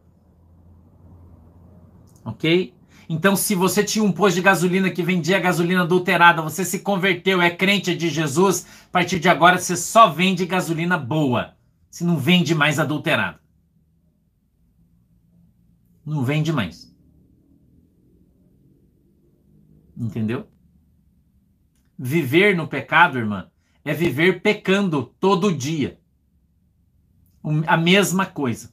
Ok? 2.25 2.75
Então, 3.09 3.35
se 3.35 3.55
você 3.55 3.83
tinha 3.83 4.05
um 4.05 4.13
posto 4.13 4.37
de 4.37 4.43
gasolina 4.43 4.91
que 4.91 5.03
vendia 5.03 5.41
gasolina 5.41 5.83
adulterada, 5.83 6.43
você 6.43 6.65
se 6.65 6.81
converteu, 6.81 7.41
é 7.41 7.51
crente 7.51 7.97
de 7.97 8.11
Jesus, 8.11 8.67
a 8.87 8.91
partir 8.91 9.19
de 9.19 9.29
agora 9.29 9.59
você 9.59 9.75
só 9.77 10.11
vende 10.11 10.45
gasolina 10.45 10.99
boa. 10.99 11.57
Você 11.91 12.05
não 12.05 12.19
vende 12.19 12.55
mais 12.55 12.79
adulterada. 12.79 13.41
Não 16.05 16.23
vende 16.23 16.53
mais. 16.53 16.95
Entendeu? 19.97 20.47
Viver 21.99 22.55
no 22.55 22.69
pecado, 22.69 23.19
irmã, 23.19 23.51
é 23.89 23.95
viver 23.95 24.43
pecando 24.43 25.15
todo 25.19 25.51
dia. 25.51 25.99
A 27.67 27.75
mesma 27.75 28.27
coisa. 28.27 28.71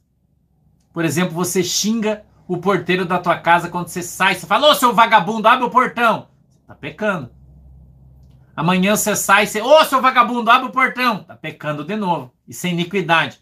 Por 0.92 1.06
exemplo, 1.06 1.34
você 1.34 1.64
xinga 1.64 2.26
o 2.46 2.58
porteiro 2.58 3.06
da 3.06 3.18
tua 3.18 3.40
casa 3.40 3.70
quando 3.70 3.88
você 3.88 4.04
sai, 4.04 4.36
você 4.36 4.46
fala, 4.46 4.70
ô 4.70 4.76
seu 4.76 4.94
vagabundo, 4.94 5.48
abre 5.48 5.66
o 5.66 5.70
portão. 5.70 6.28
Você 6.50 6.60
tá 6.68 6.76
pecando. 6.76 7.32
Amanhã 8.54 8.98
você 8.98 9.16
sai, 9.16 9.48
você, 9.48 9.62
ô 9.62 9.86
seu 9.86 10.02
vagabundo, 10.02 10.52
abre 10.52 10.68
o 10.68 10.72
portão. 10.74 11.24
Tá 11.24 11.34
pecando 11.38 11.86
de 11.86 11.96
novo. 11.96 12.34
Isso 12.46 12.68
é 12.68 12.72
iniquidade. 12.72 13.40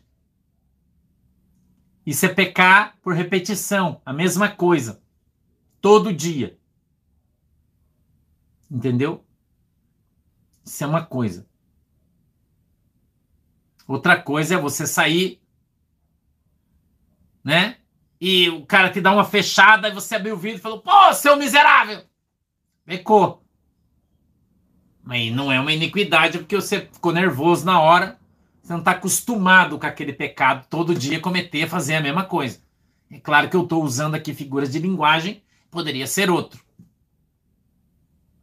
Isso 2.05 2.23
é 2.23 2.29
pecar 2.29 2.99
por 3.01 3.15
repetição. 3.15 3.99
A 4.05 4.13
mesma 4.13 4.47
coisa. 4.47 5.01
Todo 5.81 6.13
dia. 6.13 6.55
Entendeu? 8.69 9.25
Isso 10.63 10.83
é 10.83 10.87
uma 10.87 11.03
coisa. 11.03 11.51
Outra 13.87 14.19
coisa 14.21 14.55
é 14.55 14.57
você 14.57 14.87
sair, 14.87 15.41
né? 17.43 17.77
E 18.19 18.49
o 18.49 18.65
cara 18.65 18.89
te 18.89 19.01
dá 19.01 19.11
uma 19.11 19.25
fechada 19.25 19.89
e 19.89 19.93
você 19.93 20.15
abriu 20.15 20.35
o 20.35 20.37
vidro 20.37 20.57
e 20.59 20.61
falou: 20.61 20.79
pô, 20.79 21.13
seu 21.13 21.35
miserável! 21.35 22.03
Pecou. 22.85 23.43
Mas 25.03 25.33
não 25.33 25.51
é 25.51 25.59
uma 25.59 25.73
iniquidade 25.73 26.39
porque 26.39 26.55
você 26.55 26.87
ficou 26.91 27.11
nervoso 27.11 27.65
na 27.65 27.81
hora. 27.81 28.17
Você 28.61 28.71
não 28.71 28.79
está 28.79 28.91
acostumado 28.91 29.77
com 29.77 29.85
aquele 29.85 30.13
pecado 30.13 30.65
todo 30.69 30.95
dia 30.95 31.19
cometer, 31.19 31.67
fazer 31.67 31.95
a 31.95 32.01
mesma 32.01 32.23
coisa. 32.23 32.61
É 33.11 33.19
claro 33.19 33.49
que 33.49 33.55
eu 33.55 33.63
estou 33.63 33.83
usando 33.83 34.15
aqui 34.15 34.33
figuras 34.33 34.71
de 34.71 34.79
linguagem, 34.79 35.43
poderia 35.69 36.07
ser 36.07 36.29
outro. 36.29 36.63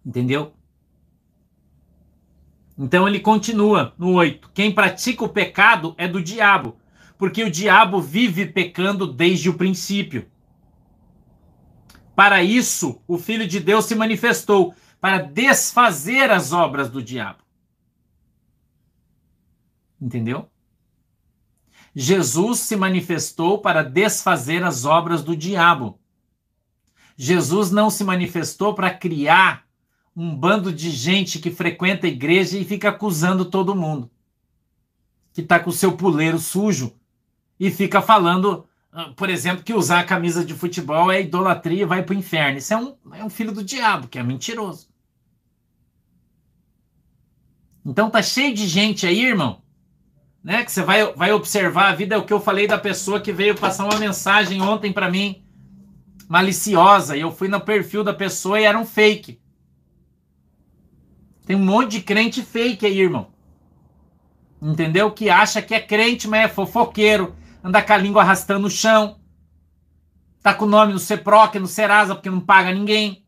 Entendeu? 0.04 0.52
Então 2.82 3.06
ele 3.06 3.20
continua 3.20 3.92
no 3.98 4.14
8. 4.14 4.52
Quem 4.54 4.74
pratica 4.74 5.22
o 5.22 5.28
pecado 5.28 5.94
é 5.98 6.08
do 6.08 6.22
diabo, 6.22 6.78
porque 7.18 7.44
o 7.44 7.50
diabo 7.50 8.00
vive 8.00 8.46
pecando 8.46 9.06
desde 9.06 9.50
o 9.50 9.54
princípio. 9.54 10.26
Para 12.16 12.42
isso, 12.42 13.02
o 13.06 13.18
Filho 13.18 13.46
de 13.46 13.60
Deus 13.60 13.84
se 13.84 13.94
manifestou 13.94 14.74
para 14.98 15.18
desfazer 15.18 16.30
as 16.30 16.54
obras 16.54 16.88
do 16.88 17.02
diabo. 17.02 17.40
Entendeu? 20.00 20.48
Jesus 21.94 22.60
se 22.60 22.76
manifestou 22.76 23.58
para 23.58 23.82
desfazer 23.82 24.64
as 24.64 24.86
obras 24.86 25.22
do 25.22 25.36
diabo. 25.36 26.00
Jesus 27.14 27.70
não 27.70 27.90
se 27.90 28.02
manifestou 28.04 28.74
para 28.74 28.90
criar 28.90 29.68
um 30.20 30.36
bando 30.36 30.70
de 30.70 30.90
gente 30.90 31.38
que 31.38 31.50
frequenta 31.50 32.06
a 32.06 32.10
igreja 32.10 32.58
e 32.58 32.64
fica 32.64 32.90
acusando 32.90 33.46
todo 33.46 33.74
mundo. 33.74 34.10
Que 35.32 35.40
está 35.40 35.58
com 35.58 35.70
o 35.70 35.72
seu 35.72 35.92
puleiro 35.96 36.38
sujo 36.38 36.94
e 37.58 37.70
fica 37.70 38.02
falando, 38.02 38.66
ah, 38.92 39.14
por 39.16 39.30
exemplo, 39.30 39.64
que 39.64 39.72
usar 39.72 40.00
a 40.00 40.04
camisa 40.04 40.44
de 40.44 40.52
futebol 40.52 41.10
é 41.10 41.22
idolatria 41.22 41.84
e 41.84 41.86
vai 41.86 42.02
para 42.02 42.14
o 42.14 42.18
inferno. 42.18 42.58
Isso 42.58 42.74
é 42.74 42.76
um, 42.76 42.94
é 43.14 43.24
um 43.24 43.30
filho 43.30 43.50
do 43.50 43.64
diabo, 43.64 44.08
que 44.08 44.18
é 44.18 44.22
mentiroso. 44.22 44.90
Então 47.82 48.10
tá 48.10 48.20
cheio 48.20 48.54
de 48.54 48.68
gente 48.68 49.06
aí, 49.06 49.24
irmão, 49.24 49.62
né? 50.44 50.62
Que 50.62 50.70
você 50.70 50.82
vai, 50.82 51.14
vai 51.14 51.32
observar 51.32 51.88
a 51.88 51.94
vida. 51.94 52.14
É 52.14 52.18
o 52.18 52.26
que 52.26 52.32
eu 52.32 52.40
falei 52.42 52.66
da 52.66 52.76
pessoa 52.76 53.22
que 53.22 53.32
veio 53.32 53.54
passar 53.54 53.86
uma 53.86 53.98
mensagem 53.98 54.60
ontem 54.60 54.92
para 54.92 55.10
mim, 55.10 55.42
maliciosa. 56.28 57.16
E 57.16 57.22
eu 57.22 57.32
fui 57.32 57.48
no 57.48 57.58
perfil 57.58 58.04
da 58.04 58.12
pessoa 58.12 58.60
e 58.60 58.64
era 58.64 58.78
um 58.78 58.84
fake. 58.84 59.40
Tem 61.46 61.56
um 61.56 61.64
monte 61.64 61.92
de 61.92 62.02
crente 62.02 62.42
fake 62.42 62.86
aí, 62.86 63.00
irmão. 63.00 63.28
Entendeu? 64.60 65.10
Que 65.10 65.30
acha 65.30 65.62
que 65.62 65.74
é 65.74 65.80
crente, 65.80 66.28
mas 66.28 66.44
é 66.44 66.48
fofoqueiro. 66.48 67.34
Anda 67.62 67.82
com 67.82 67.92
a 67.92 67.96
língua 67.96 68.22
arrastando 68.22 68.60
no 68.60 68.70
chão. 68.70 69.18
Tá 70.42 70.54
com 70.54 70.64
o 70.64 70.68
nome 70.68 70.92
no 70.92 70.98
CEPROC, 70.98 71.58
no 71.58 71.66
Serasa, 71.66 72.14
porque 72.14 72.30
não 72.30 72.40
paga 72.40 72.72
ninguém. 72.72 73.24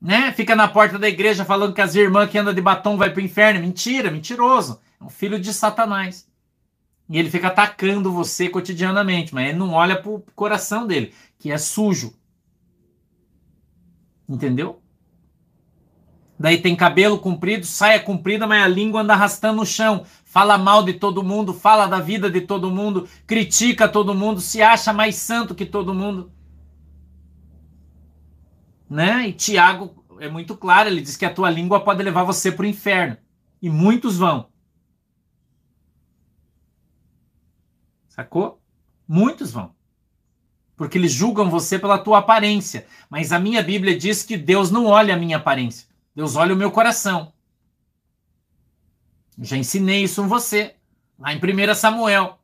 Né? 0.00 0.32
Fica 0.32 0.54
na 0.54 0.68
porta 0.68 0.98
da 0.98 1.08
igreja 1.08 1.44
falando 1.44 1.72
que 1.72 1.80
as 1.80 1.94
irmãs 1.94 2.30
que 2.30 2.36
andam 2.36 2.52
de 2.52 2.60
batom 2.60 2.96
vai 2.96 3.10
pro 3.10 3.22
inferno. 3.22 3.60
Mentira, 3.60 4.10
mentiroso. 4.10 4.80
É 5.00 5.04
um 5.04 5.08
filho 5.08 5.40
de 5.40 5.52
Satanás. 5.52 6.28
E 7.08 7.18
ele 7.18 7.30
fica 7.30 7.48
atacando 7.48 8.12
você 8.12 8.48
cotidianamente, 8.48 9.34
mas 9.34 9.48
ele 9.48 9.58
não 9.58 9.72
olha 9.72 10.00
pro 10.00 10.24
coração 10.34 10.86
dele, 10.86 11.14
que 11.38 11.50
é 11.50 11.58
sujo. 11.58 12.14
Entendeu? 14.28 14.82
Daí 16.38 16.58
tem 16.58 16.74
cabelo 16.74 17.18
comprido, 17.18 17.64
saia 17.64 18.00
comprida, 18.00 18.46
mas 18.46 18.64
a 18.64 18.68
língua 18.68 19.02
anda 19.02 19.12
arrastando 19.12 19.58
no 19.58 19.66
chão. 19.66 20.04
Fala 20.24 20.58
mal 20.58 20.82
de 20.82 20.94
todo 20.94 21.22
mundo, 21.22 21.54
fala 21.54 21.86
da 21.86 22.00
vida 22.00 22.28
de 22.28 22.40
todo 22.40 22.70
mundo, 22.70 23.08
critica 23.26 23.88
todo 23.88 24.14
mundo, 24.14 24.40
se 24.40 24.60
acha 24.60 24.92
mais 24.92 25.14
santo 25.14 25.54
que 25.54 25.64
todo 25.64 25.94
mundo. 25.94 26.32
Né? 28.90 29.28
E 29.28 29.32
Tiago 29.32 30.04
é 30.18 30.28
muito 30.28 30.56
claro, 30.56 30.88
ele 30.88 31.00
diz 31.00 31.16
que 31.16 31.24
a 31.24 31.32
tua 31.32 31.48
língua 31.50 31.80
pode 31.80 32.02
levar 32.02 32.24
você 32.24 32.50
para 32.50 32.64
o 32.64 32.68
inferno. 32.68 33.16
E 33.62 33.70
muitos 33.70 34.16
vão. 34.16 34.48
Sacou? 38.08 38.60
Muitos 39.06 39.52
vão. 39.52 39.74
Porque 40.76 40.98
eles 40.98 41.12
julgam 41.12 41.48
você 41.48 41.78
pela 41.78 41.98
tua 41.98 42.18
aparência. 42.18 42.86
Mas 43.08 43.32
a 43.32 43.38
minha 43.38 43.62
Bíblia 43.62 43.96
diz 43.96 44.22
que 44.22 44.36
Deus 44.36 44.70
não 44.70 44.86
olha 44.86 45.14
a 45.14 45.16
minha 45.16 45.36
aparência. 45.36 45.93
Deus 46.14 46.36
olha 46.36 46.54
o 46.54 46.56
meu 46.56 46.70
coração. 46.70 47.32
já 49.38 49.56
ensinei 49.56 50.04
isso 50.04 50.22
em 50.22 50.28
você, 50.28 50.76
lá 51.18 51.32
em 51.32 51.38
1 51.38 51.74
Samuel. 51.74 52.38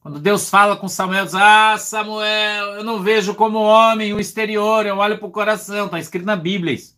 Quando 0.00 0.20
Deus 0.20 0.50
fala 0.50 0.76
com 0.76 0.86
Samuel, 0.86 1.24
diz: 1.24 1.34
Ah, 1.34 1.76
Samuel, 1.78 2.74
eu 2.74 2.84
não 2.84 3.02
vejo 3.02 3.34
como 3.34 3.58
homem 3.58 4.12
o 4.12 4.20
exterior, 4.20 4.84
eu 4.86 4.98
olho 4.98 5.18
para 5.18 5.26
o 5.26 5.30
coração. 5.30 5.86
Está 5.86 5.98
escrito 5.98 6.26
na 6.26 6.36
Bíblia 6.36 6.74
isso. 6.74 6.96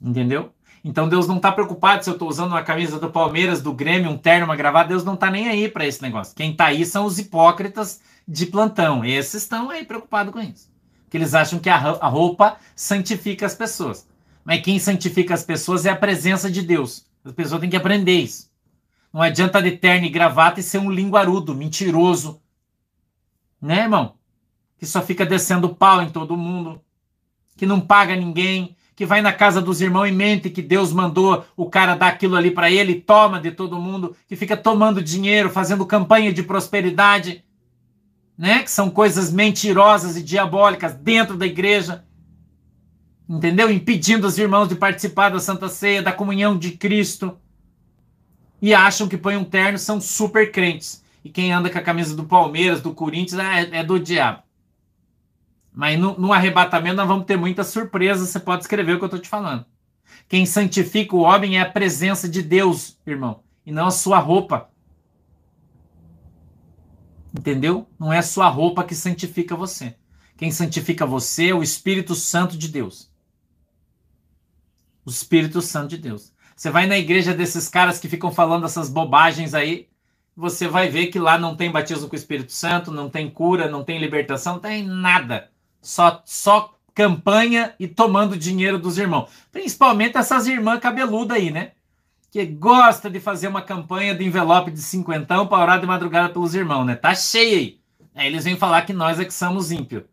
Entendeu? 0.00 0.54
Então 0.82 1.08
Deus 1.08 1.26
não 1.26 1.36
está 1.36 1.52
preocupado 1.52 2.02
se 2.02 2.08
eu 2.08 2.14
estou 2.14 2.28
usando 2.28 2.52
uma 2.52 2.62
camisa 2.62 2.98
do 2.98 3.10
Palmeiras, 3.10 3.60
do 3.60 3.74
Grêmio, 3.74 4.10
um 4.10 4.16
terno, 4.16 4.46
uma 4.46 4.56
gravata. 4.56 4.88
Deus 4.88 5.04
não 5.04 5.14
está 5.14 5.30
nem 5.30 5.48
aí 5.48 5.68
para 5.68 5.84
esse 5.84 6.00
negócio. 6.00 6.34
Quem 6.34 6.52
está 6.52 6.66
aí 6.66 6.86
são 6.86 7.04
os 7.04 7.18
hipócritas 7.18 8.00
de 8.26 8.46
plantão. 8.46 9.04
Esses 9.04 9.42
estão 9.42 9.68
aí 9.68 9.84
preocupados 9.84 10.32
com 10.32 10.40
isso 10.40 10.69
que 11.10 11.16
eles 11.16 11.34
acham 11.34 11.58
que 11.58 11.68
a 11.68 11.76
roupa 11.76 12.56
santifica 12.74 13.44
as 13.44 13.54
pessoas. 13.54 14.08
Mas 14.44 14.62
quem 14.62 14.78
santifica 14.78 15.34
as 15.34 15.42
pessoas 15.42 15.84
é 15.84 15.90
a 15.90 15.96
presença 15.96 16.48
de 16.48 16.62
Deus. 16.62 17.04
As 17.24 17.32
pessoas 17.32 17.60
têm 17.60 17.68
que 17.68 17.76
aprender 17.76 18.16
isso. 18.16 18.48
Não 19.12 19.20
adianta 19.20 19.60
de 19.60 19.72
terno 19.72 20.06
e 20.06 20.10
gravata 20.10 20.60
e 20.60 20.62
ser 20.62 20.78
um 20.78 20.90
linguarudo, 20.90 21.54
mentiroso. 21.54 22.40
Né, 23.60 23.80
irmão? 23.80 24.14
Que 24.78 24.86
só 24.86 25.02
fica 25.02 25.26
descendo 25.26 25.74
pau 25.74 26.00
em 26.00 26.08
todo 26.08 26.36
mundo. 26.36 26.80
Que 27.56 27.66
não 27.66 27.80
paga 27.80 28.14
ninguém. 28.14 28.76
Que 28.94 29.04
vai 29.04 29.20
na 29.20 29.32
casa 29.32 29.60
dos 29.60 29.80
irmãos 29.80 30.06
e 30.06 30.12
mente 30.12 30.48
que 30.48 30.62
Deus 30.62 30.92
mandou 30.92 31.44
o 31.56 31.68
cara 31.68 31.96
dar 31.96 32.08
aquilo 32.08 32.36
ali 32.36 32.52
para 32.52 32.70
ele 32.70 33.00
toma 33.00 33.40
de 33.40 33.50
todo 33.50 33.80
mundo. 33.80 34.16
Que 34.28 34.36
fica 34.36 34.56
tomando 34.56 35.02
dinheiro, 35.02 35.50
fazendo 35.50 35.84
campanha 35.84 36.32
de 36.32 36.44
prosperidade 36.44 37.42
né? 38.40 38.62
Que 38.62 38.70
são 38.70 38.88
coisas 38.88 39.30
mentirosas 39.30 40.16
e 40.16 40.22
diabólicas 40.22 40.94
dentro 40.94 41.36
da 41.36 41.44
igreja. 41.44 42.06
Entendeu? 43.28 43.70
Impedindo 43.70 44.26
os 44.26 44.38
irmãos 44.38 44.66
de 44.66 44.76
participar 44.76 45.28
da 45.28 45.38
Santa 45.38 45.68
Ceia, 45.68 46.02
da 46.02 46.10
comunhão 46.10 46.56
de 46.56 46.70
Cristo. 46.70 47.38
E 48.62 48.72
acham 48.72 49.06
que 49.06 49.18
põem 49.18 49.36
um 49.36 49.44
terno 49.44 49.76
são 49.76 50.00
super 50.00 50.50
crentes. 50.50 51.04
E 51.22 51.28
quem 51.28 51.52
anda 51.52 51.68
com 51.68 51.76
a 51.76 51.82
camisa 51.82 52.16
do 52.16 52.24
Palmeiras, 52.24 52.80
do 52.80 52.94
Corinthians, 52.94 53.38
é, 53.38 53.80
é 53.80 53.84
do 53.84 54.00
diabo. 54.00 54.42
Mas 55.70 56.00
no, 56.00 56.18
no, 56.18 56.32
arrebatamento 56.32 56.96
nós 56.96 57.08
vamos 57.08 57.26
ter 57.26 57.36
muita 57.36 57.62
surpresa. 57.62 58.24
Você 58.24 58.40
pode 58.40 58.62
escrever 58.62 58.94
o 58.94 58.96
que 58.96 59.04
eu 59.04 59.08
estou 59.08 59.20
te 59.20 59.28
falando. 59.28 59.66
Quem 60.26 60.46
santifica 60.46 61.14
o 61.14 61.20
homem 61.20 61.58
é 61.58 61.60
a 61.60 61.70
presença 61.70 62.26
de 62.26 62.40
Deus, 62.40 62.96
irmão, 63.06 63.42
e 63.66 63.70
não 63.70 63.88
a 63.88 63.90
sua 63.90 64.18
roupa. 64.18 64.69
Entendeu? 67.36 67.86
Não 67.98 68.12
é 68.12 68.20
sua 68.22 68.48
roupa 68.48 68.84
que 68.84 68.94
santifica 68.94 69.54
você. 69.54 69.94
Quem 70.36 70.50
santifica 70.50 71.06
você 71.06 71.48
é 71.48 71.54
o 71.54 71.62
Espírito 71.62 72.14
Santo 72.14 72.56
de 72.56 72.68
Deus. 72.68 73.10
O 75.04 75.10
Espírito 75.10 75.60
Santo 75.60 75.90
de 75.90 75.98
Deus. 75.98 76.32
Você 76.56 76.70
vai 76.70 76.86
na 76.86 76.98
igreja 76.98 77.32
desses 77.32 77.68
caras 77.68 77.98
que 77.98 78.08
ficam 78.08 78.30
falando 78.30 78.66
essas 78.66 78.88
bobagens 78.88 79.54
aí, 79.54 79.88
você 80.36 80.68
vai 80.68 80.88
ver 80.88 81.06
que 81.08 81.18
lá 81.18 81.38
não 81.38 81.56
tem 81.56 81.70
batismo 81.70 82.08
com 82.08 82.14
o 82.14 82.18
Espírito 82.18 82.52
Santo, 82.52 82.90
não 82.90 83.10
tem 83.10 83.30
cura, 83.30 83.68
não 83.68 83.84
tem 83.84 83.98
libertação, 83.98 84.54
não 84.54 84.60
tem 84.60 84.82
nada. 84.82 85.50
Só, 85.82 86.22
só 86.24 86.74
campanha 86.94 87.74
e 87.78 87.88
tomando 87.88 88.36
dinheiro 88.36 88.78
dos 88.78 88.98
irmãos. 88.98 89.30
Principalmente 89.50 90.16
essas 90.16 90.46
irmãs 90.46 90.80
cabeludas 90.80 91.36
aí, 91.36 91.50
né? 91.50 91.72
Que 92.30 92.46
gosta 92.46 93.10
de 93.10 93.18
fazer 93.18 93.48
uma 93.48 93.60
campanha 93.60 94.14
de 94.14 94.24
envelope 94.24 94.70
de 94.70 94.80
cinquentão 94.80 95.46
para 95.46 95.62
orar 95.62 95.80
de 95.80 95.86
madrugada 95.86 96.28
pelos 96.28 96.54
irmãos, 96.54 96.84
né? 96.84 96.94
Tá 96.94 97.14
cheio 97.14 97.58
aí. 97.58 97.80
Aí 98.14 98.26
eles 98.28 98.44
vêm 98.44 98.56
falar 98.56 98.82
que 98.82 98.92
nós 98.92 99.18
é 99.18 99.24
que 99.24 99.34
somos 99.34 99.72
ímpios, 99.72 100.04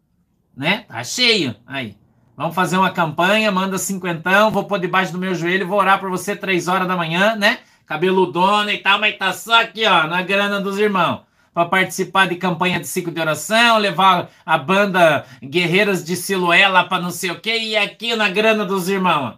né? 0.55 0.85
Tá 0.87 1.03
cheio. 1.03 1.55
Aí. 1.65 1.95
Vamos 2.35 2.55
fazer 2.55 2.77
uma 2.77 2.91
campanha, 2.91 3.51
manda 3.51 3.77
cinquentão, 3.77 4.51
vou 4.51 4.63
pôr 4.63 4.79
debaixo 4.79 5.11
do 5.11 5.17
meu 5.17 5.33
joelho, 5.33 5.67
vou 5.67 5.79
orar 5.79 5.99
por 5.99 6.09
você 6.09 6.35
três 6.35 6.67
horas 6.67 6.87
da 6.87 6.95
manhã, 6.95 7.35
né? 7.35 7.59
Cabeludona 7.85 8.71
e 8.73 8.77
tal, 8.77 8.99
mas 8.99 9.17
tá 9.17 9.33
só 9.33 9.61
aqui, 9.61 9.85
ó, 9.85 10.05
na 10.07 10.21
grana 10.21 10.59
dos 10.61 10.77
irmãos. 10.77 11.21
Para 11.51 11.65
participar 11.65 12.27
de 12.27 12.35
campanha 12.35 12.79
de 12.79 12.87
ciclo 12.87 13.11
de 13.11 13.19
oração, 13.19 13.79
levar 13.79 14.29
a 14.45 14.57
banda 14.57 15.25
Guerreiras 15.41 16.03
de 16.03 16.15
Siloé 16.15 16.67
lá 16.67 16.83
para 16.83 17.01
não 17.01 17.09
sei 17.09 17.31
o 17.31 17.39
quê, 17.39 17.57
e 17.57 17.75
aqui 17.75 18.15
na 18.15 18.29
grana 18.29 18.63
dos 18.63 18.87
irmãos. 18.87 19.37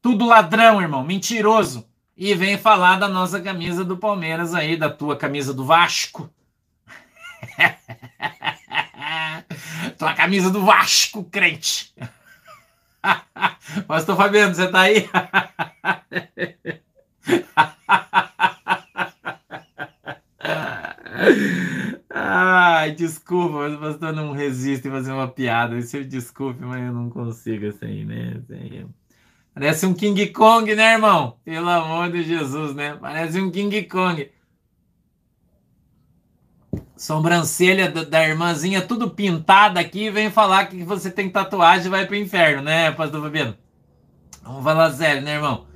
Tudo 0.00 0.26
ladrão, 0.26 0.80
irmão, 0.80 1.04
mentiroso. 1.04 1.86
E 2.16 2.34
vem 2.34 2.58
falar 2.58 2.98
da 2.98 3.08
nossa 3.08 3.40
camisa 3.40 3.84
do 3.84 3.96
Palmeiras 3.96 4.54
aí, 4.54 4.76
da 4.76 4.90
tua 4.90 5.16
camisa 5.16 5.54
do 5.54 5.64
Vasco. 5.64 6.28
tua 9.98 10.14
camisa 10.14 10.50
do 10.50 10.64
Vasco, 10.64 11.24
crente. 11.24 11.94
Pastor 13.86 14.16
Fabiano, 14.16 14.54
você 14.54 14.68
tá 14.68 14.80
aí? 14.80 15.08
Ai, 22.10 22.92
desculpa, 22.92 23.56
mas 23.56 23.74
o 23.74 23.78
pastor 23.78 24.12
não 24.12 24.32
resiste 24.32 24.88
em 24.88 24.90
fazer 24.90 25.12
uma 25.12 25.28
piada. 25.28 25.78
Isso 25.78 25.96
eu 25.96 26.04
desculpe, 26.04 26.62
mas 26.64 26.82
eu 26.82 26.92
não 26.92 27.10
consigo 27.10 27.66
assim, 27.66 28.04
né? 28.04 28.34
Assim, 28.38 28.88
Parece 29.58 29.86
um 29.86 29.92
King 29.92 30.28
Kong, 30.28 30.72
né, 30.72 30.92
irmão? 30.92 31.36
Pelo 31.44 31.68
amor 31.68 32.12
de 32.12 32.22
Jesus, 32.22 32.76
né? 32.76 32.96
Parece 33.00 33.40
um 33.40 33.50
King 33.50 33.82
Kong. 33.82 34.30
Sobrancelha 36.96 37.90
da 37.90 38.24
irmãzinha 38.24 38.80
tudo 38.80 39.10
pintada 39.10 39.80
aqui 39.80 40.10
vem 40.10 40.30
falar 40.30 40.66
que 40.66 40.84
você 40.84 41.10
tem 41.10 41.28
tatuagem 41.28 41.86
e 41.86 41.90
vai 41.90 42.06
pro 42.06 42.14
inferno, 42.14 42.62
né, 42.62 42.92
pastor 42.92 43.20
Fabiano? 43.20 43.56
Vamos 44.44 44.62
falar 44.62 44.92
sério, 44.92 45.22
né, 45.22 45.34
irmão? 45.34 45.66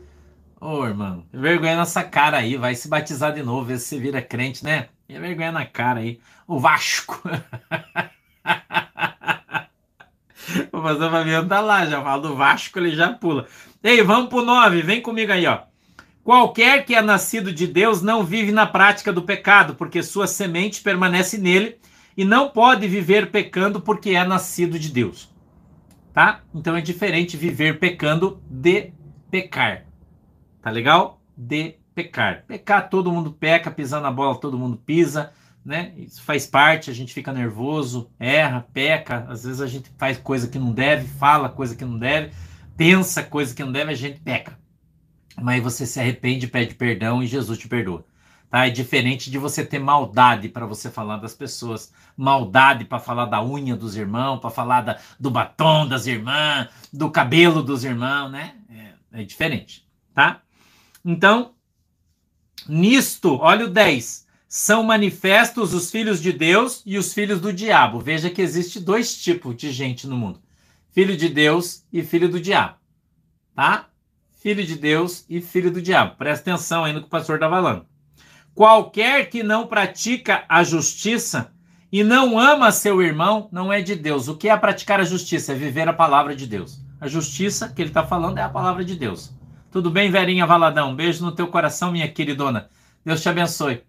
Ô, 0.60 0.86
irmão, 0.86 1.26
vergonha 1.32 1.76
nessa 1.76 2.04
cara 2.04 2.36
aí, 2.36 2.56
vai 2.56 2.76
se 2.76 2.86
batizar 2.86 3.32
de 3.32 3.42
novo, 3.42 3.64
ver 3.64 3.80
se 3.80 3.86
você 3.86 3.98
vira 3.98 4.22
crente, 4.22 4.62
né? 4.62 4.90
E 5.08 5.18
vergonha 5.18 5.50
na 5.50 5.66
cara 5.66 5.98
aí. 5.98 6.20
O 6.46 6.60
Vasco. 6.60 7.20
o 10.70 10.82
pastor 10.82 11.10
Fabiano 11.10 11.48
tá 11.48 11.60
lá, 11.60 11.84
já 11.84 12.00
fala 12.00 12.22
do 12.22 12.36
Vasco, 12.36 12.78
ele 12.78 12.94
já 12.94 13.12
pula. 13.12 13.48
Ei, 13.84 14.00
vamos 14.00 14.28
pro 14.28 14.44
9, 14.44 14.80
vem 14.82 15.00
comigo 15.02 15.32
aí, 15.32 15.44
ó. 15.44 15.62
Qualquer 16.22 16.84
que 16.84 16.94
é 16.94 17.02
nascido 17.02 17.52
de 17.52 17.66
Deus 17.66 18.00
não 18.00 18.22
vive 18.22 18.52
na 18.52 18.64
prática 18.64 19.12
do 19.12 19.22
pecado, 19.22 19.74
porque 19.74 20.04
sua 20.04 20.28
semente 20.28 20.80
permanece 20.80 21.36
nele 21.36 21.78
e 22.16 22.24
não 22.24 22.48
pode 22.48 22.86
viver 22.86 23.32
pecando 23.32 23.80
porque 23.80 24.10
é 24.10 24.24
nascido 24.24 24.78
de 24.78 24.88
Deus. 24.88 25.28
Tá? 26.14 26.42
Então 26.54 26.76
é 26.76 26.80
diferente 26.80 27.36
viver 27.36 27.80
pecando 27.80 28.40
de 28.48 28.92
pecar. 29.28 29.84
Tá 30.62 30.70
legal? 30.70 31.20
De 31.36 31.74
pecar. 31.92 32.44
Pecar, 32.46 32.88
todo 32.88 33.10
mundo 33.10 33.32
peca, 33.32 33.68
pisar 33.68 34.00
na 34.00 34.12
bola, 34.12 34.38
todo 34.38 34.56
mundo 34.56 34.76
pisa, 34.76 35.32
né? 35.64 35.92
Isso 35.96 36.22
faz 36.22 36.46
parte, 36.46 36.88
a 36.88 36.94
gente 36.94 37.12
fica 37.12 37.32
nervoso, 37.32 38.08
erra, 38.20 38.64
peca, 38.72 39.26
às 39.28 39.42
vezes 39.42 39.60
a 39.60 39.66
gente 39.66 39.90
faz 39.98 40.18
coisa 40.18 40.46
que 40.46 40.58
não 40.58 40.70
deve, 40.70 41.08
fala 41.08 41.48
coisa 41.48 41.74
que 41.74 41.84
não 41.84 41.98
deve, 41.98 42.30
pensa 42.76 43.22
coisa 43.22 43.54
que 43.54 43.64
não 43.64 43.72
deve, 43.72 43.92
a 43.92 43.96
gente 43.96 44.20
peca. 44.20 44.58
Mas 45.40 45.62
você 45.62 45.86
se 45.86 45.98
arrepende, 45.98 46.46
pede 46.46 46.74
perdão 46.74 47.22
e 47.22 47.26
Jesus 47.26 47.58
te 47.58 47.68
perdoa. 47.68 48.04
Tá? 48.52 48.66
É 48.66 48.70
diferente 48.70 49.30
de 49.30 49.38
você 49.38 49.64
ter 49.64 49.78
maldade 49.78 50.48
para 50.48 50.66
você 50.66 50.90
falar 50.90 51.16
das 51.16 51.34
pessoas, 51.34 51.90
maldade 52.14 52.84
para 52.84 52.98
falar 52.98 53.24
da 53.24 53.42
unha 53.42 53.74
dos 53.74 53.96
irmãos, 53.96 54.40
para 54.40 54.50
falar 54.50 54.82
da, 54.82 54.98
do 55.18 55.30
batom 55.30 55.88
das 55.88 56.06
irmãs, 56.06 56.68
do 56.92 57.10
cabelo 57.10 57.62
dos 57.62 57.82
irmãos, 57.82 58.30
né? 58.30 58.54
É, 58.70 59.20
é 59.22 59.24
diferente, 59.24 59.88
tá? 60.12 60.42
Então, 61.02 61.54
nisto, 62.68 63.38
olha 63.40 63.64
o 63.64 63.70
10. 63.70 64.26
São 64.46 64.82
manifestos 64.82 65.72
os 65.72 65.90
filhos 65.90 66.20
de 66.20 66.30
Deus 66.30 66.82
e 66.84 66.98
os 66.98 67.14
filhos 67.14 67.40
do 67.40 67.54
diabo. 67.54 68.00
Veja 68.00 68.28
que 68.28 68.42
existe 68.42 68.78
dois 68.78 69.16
tipos 69.16 69.56
de 69.56 69.72
gente 69.72 70.06
no 70.06 70.18
mundo: 70.18 70.42
filho 70.92 71.16
de 71.16 71.28
Deus 71.28 71.84
e 71.92 72.02
filho 72.02 72.28
do 72.28 72.40
diabo. 72.40 72.76
Tá? 73.54 73.86
Filho 74.40 74.64
de 74.64 74.76
Deus 74.76 75.24
e 75.28 75.40
filho 75.40 75.70
do 75.70 75.82
diabo. 75.82 76.16
Presta 76.16 76.50
atenção 76.50 76.84
aí 76.84 76.92
no 76.92 77.00
que 77.00 77.06
o 77.06 77.10
pastor 77.10 77.36
está 77.36 77.48
falando. 77.48 77.86
Qualquer 78.54 79.30
que 79.30 79.42
não 79.42 79.66
pratica 79.66 80.44
a 80.48 80.62
justiça 80.62 81.52
e 81.90 82.04
não 82.04 82.38
ama 82.38 82.70
seu 82.70 83.00
irmão 83.02 83.48
não 83.50 83.72
é 83.72 83.80
de 83.80 83.96
Deus. 83.96 84.28
O 84.28 84.36
que 84.36 84.48
é 84.48 84.56
praticar 84.56 85.00
a 85.00 85.04
justiça? 85.04 85.52
É 85.52 85.54
viver 85.54 85.88
a 85.88 85.92
palavra 85.92 86.36
de 86.36 86.46
Deus. 86.46 86.80
A 87.00 87.08
justiça 87.08 87.68
que 87.68 87.80
ele 87.80 87.90
está 87.90 88.06
falando 88.06 88.38
é 88.38 88.42
a 88.42 88.48
palavra 88.48 88.84
de 88.84 88.94
Deus. 88.94 89.32
Tudo 89.70 89.90
bem, 89.90 90.10
Verinha 90.10 90.46
Valadão? 90.46 90.94
Beijo 90.94 91.24
no 91.24 91.32
teu 91.32 91.48
coração, 91.48 91.90
minha 91.90 92.06
queridona. 92.06 92.68
Deus 93.04 93.22
te 93.22 93.28
abençoe. 93.28 93.82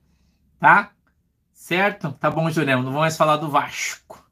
Tá? 0.59 0.91
Certo? 1.51 2.13
Tá 2.13 2.31
bom, 2.31 2.49
Juliano. 2.49 2.83
Não 2.83 2.91
vamos 2.91 3.01
mais 3.01 3.17
falar 3.17 3.37
do 3.37 3.49
Vasco. 3.49 4.22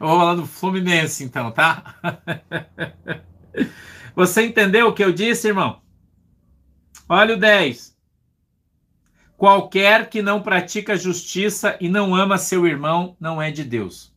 Eu 0.00 0.06
vou 0.06 0.18
falar 0.18 0.34
do 0.34 0.46
Fluminense, 0.46 1.24
então, 1.24 1.50
tá? 1.50 1.94
Você 4.14 4.46
entendeu 4.46 4.88
o 4.88 4.94
que 4.94 5.04
eu 5.04 5.12
disse, 5.12 5.48
irmão? 5.48 5.80
Olha 7.08 7.34
o 7.34 7.38
10. 7.38 7.96
Qualquer 9.36 10.08
que 10.08 10.22
não 10.22 10.42
pratica 10.42 10.96
justiça 10.96 11.76
e 11.80 11.88
não 11.88 12.14
ama 12.14 12.38
seu 12.38 12.66
irmão 12.66 13.16
não 13.20 13.40
é 13.40 13.50
de 13.50 13.62
Deus. 13.62 14.14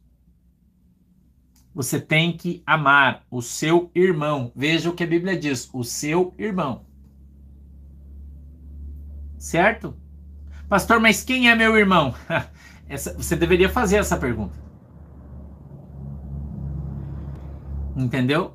Você 1.73 1.99
tem 1.99 2.35
que 2.35 2.63
amar 2.65 3.23
o 3.29 3.41
seu 3.41 3.91
irmão. 3.93 4.51
Veja 4.55 4.89
o 4.89 4.93
que 4.93 5.03
a 5.03 5.07
Bíblia 5.07 5.37
diz: 5.37 5.69
o 5.73 5.83
seu 5.83 6.33
irmão. 6.37 6.85
Certo? 9.37 9.95
Pastor, 10.67 10.99
mas 10.99 11.23
quem 11.23 11.49
é 11.49 11.55
meu 11.55 11.77
irmão? 11.77 12.13
Essa, 12.87 13.13
você 13.13 13.35
deveria 13.35 13.69
fazer 13.69 13.97
essa 13.97 14.17
pergunta. 14.17 14.68
Entendeu? 17.99 18.53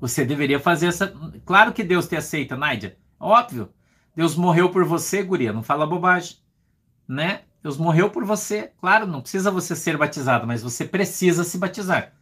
Você 0.00 0.24
deveria 0.24 0.60
fazer 0.60 0.88
essa. 0.88 1.12
Claro 1.44 1.72
que 1.72 1.82
Deus 1.82 2.06
te 2.06 2.14
aceita, 2.14 2.56
Nádia. 2.56 2.96
Óbvio. 3.18 3.70
Deus 4.14 4.36
morreu 4.36 4.70
por 4.70 4.84
você, 4.84 5.22
guria. 5.22 5.52
Não 5.52 5.62
fala 5.62 5.86
bobagem. 5.86 6.36
Né? 7.08 7.42
Deus 7.62 7.78
morreu 7.78 8.10
por 8.10 8.24
você. 8.24 8.70
Claro, 8.80 9.06
não 9.06 9.22
precisa 9.22 9.50
você 9.50 9.74
ser 9.74 9.96
batizado, 9.96 10.46
mas 10.46 10.62
você 10.62 10.84
precisa 10.84 11.42
se 11.42 11.56
batizar, 11.56 12.12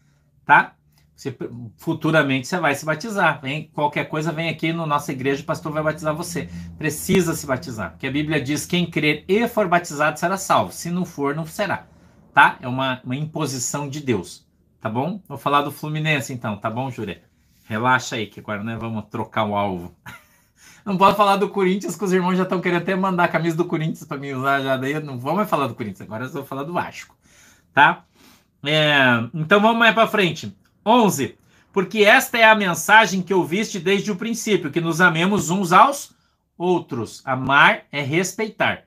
tá? 0.45 0.75
Você, 1.15 1.37
futuramente 1.77 2.47
você 2.47 2.59
vai 2.59 2.75
se 2.75 2.85
batizar. 2.85 3.41
Vem, 3.41 3.69
qualquer 3.75 4.05
coisa, 4.05 4.31
vem 4.31 4.49
aqui 4.49 4.73
na 4.73 4.87
nossa 4.87 5.13
igreja, 5.13 5.43
o 5.43 5.47
pastor 5.47 5.73
vai 5.73 5.83
batizar 5.83 6.15
você. 6.15 6.49
Precisa 6.79 7.35
se 7.35 7.47
batizar, 7.47 7.91
porque 7.93 8.07
a 8.07 8.13
Bíblia 8.13 8.41
diz: 8.41 8.65
quem 8.65 8.89
crer 8.89 9.25
e 9.27 9.49
for 9.49 9.67
batizado 9.67 10.19
será 10.19 10.37
salvo. 10.37 10.73
Se 10.73 10.91
não 10.91 11.05
for, 11.05 11.35
não 11.35 11.47
será. 11.47 11.87
Tá? 12.33 12.59
É 12.61 12.69
uma, 12.69 13.01
uma 13.03 13.17
imposição 13.17 13.89
de 13.89 14.01
Deus. 14.01 14.46
Tá 14.87 14.91
bom? 14.91 15.21
Vou 15.27 15.37
falar 15.37 15.63
do 15.63 15.73
Fluminense 15.73 16.33
então, 16.33 16.57
tá 16.57 16.71
bom, 16.71 16.89
Juré? 16.93 17.23
Relaxa 17.65 18.15
aí, 18.15 18.29
que 18.29 18.39
agora 18.39 18.63
né, 18.63 18.77
vamos 18.77 19.07
trocar 19.11 19.43
o 19.43 19.57
alvo. 19.57 19.93
Não 20.87 20.97
pode 20.97 21.17
falar 21.17 21.39
do 21.39 21.49
Corinthians, 21.49 21.97
que 21.97 22.05
os 22.05 22.13
irmãos 22.13 22.37
já 22.37 22.45
estão 22.45 22.61
querendo 22.61 22.83
até 22.83 22.95
mandar 22.95 23.25
a 23.25 23.29
camisa 23.29 23.57
do 23.57 23.65
Corinthians 23.65 24.05
para 24.05 24.17
mim 24.17 24.31
usar 24.31 24.61
já. 24.61 24.77
Daí 24.77 24.95
não 25.01 25.19
vamos 25.19 25.51
falar 25.51 25.67
do 25.67 25.75
Corinthians, 25.75 26.03
agora 26.03 26.27
eu 26.27 26.31
vou 26.31 26.45
falar 26.45 26.63
do 26.63 26.73
Vasco. 26.73 27.17
Tá? 27.75 28.05
É, 28.65 29.29
então 29.35 29.61
vamos 29.61 29.77
mais 29.77 29.93
para 29.93 30.07
frente. 30.07 30.57
11. 30.87 31.37
Porque 31.73 32.05
esta 32.05 32.39
é 32.39 32.45
a 32.45 32.55
mensagem 32.55 33.23
que 33.23 33.35
ouviste 33.35 33.81
desde 33.81 34.13
o 34.13 34.17
princípio, 34.17 34.71
que 34.71 34.81
nos 34.81 35.01
amemos 35.01 35.51
uns 35.51 35.73
aos 35.73 36.15
outros. 36.57 37.23
Amar 37.25 37.87
é 37.91 38.03
respeitar. 38.03 38.85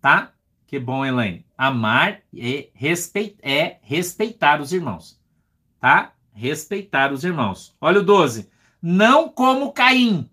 Tá? 0.00 0.30
Que 0.64 0.78
bom, 0.78 1.04
Elaine. 1.04 1.47
Amar 1.58 2.22
é, 2.34 2.68
respeit 2.72 3.36
é 3.42 3.78
respeitar 3.82 4.62
os 4.62 4.72
irmãos. 4.72 5.20
Tá? 5.80 6.12
Respeitar 6.32 7.12
os 7.12 7.24
irmãos. 7.24 7.76
Olha 7.80 8.00
o 8.00 8.04
12. 8.04 8.48
Não 8.80 9.28
como 9.28 9.72
Caim 9.72 10.30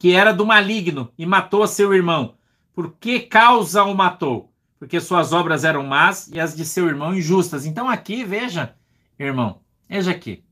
que 0.00 0.14
era 0.14 0.32
do 0.32 0.46
maligno 0.46 1.12
e 1.16 1.26
matou 1.26 1.68
seu 1.68 1.92
irmão. 1.92 2.34
Por 2.74 2.96
que 2.96 3.20
causa 3.20 3.84
o 3.84 3.94
matou? 3.94 4.50
Porque 4.78 4.98
suas 4.98 5.30
obras 5.34 5.62
eram 5.62 5.86
más 5.86 6.26
e 6.28 6.40
as 6.40 6.56
de 6.56 6.64
seu 6.64 6.88
irmão 6.88 7.14
injustas. 7.14 7.66
Então 7.66 7.86
aqui, 7.86 8.24
veja, 8.24 8.74
irmão, 9.18 9.60
veja 9.86 10.10
aqui. 10.10 10.42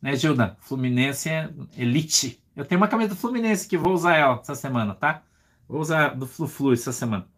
Né, 0.00 0.16
Gilda? 0.16 0.56
Fluminense 0.60 1.28
é 1.28 1.50
elite. 1.76 2.42
Eu 2.56 2.64
tenho 2.64 2.80
uma 2.80 2.88
camisa 2.88 3.10
do 3.10 3.16
Fluminense 3.16 3.68
que 3.68 3.76
vou 3.76 3.92
usar 3.92 4.16
ela 4.16 4.40
essa 4.40 4.54
semana, 4.54 4.94
tá? 4.94 5.22
Vou 5.68 5.78
usar 5.78 6.14
do 6.14 6.26
Flu-Flu 6.26 6.72
essa 6.72 6.90
semana. 6.90 7.28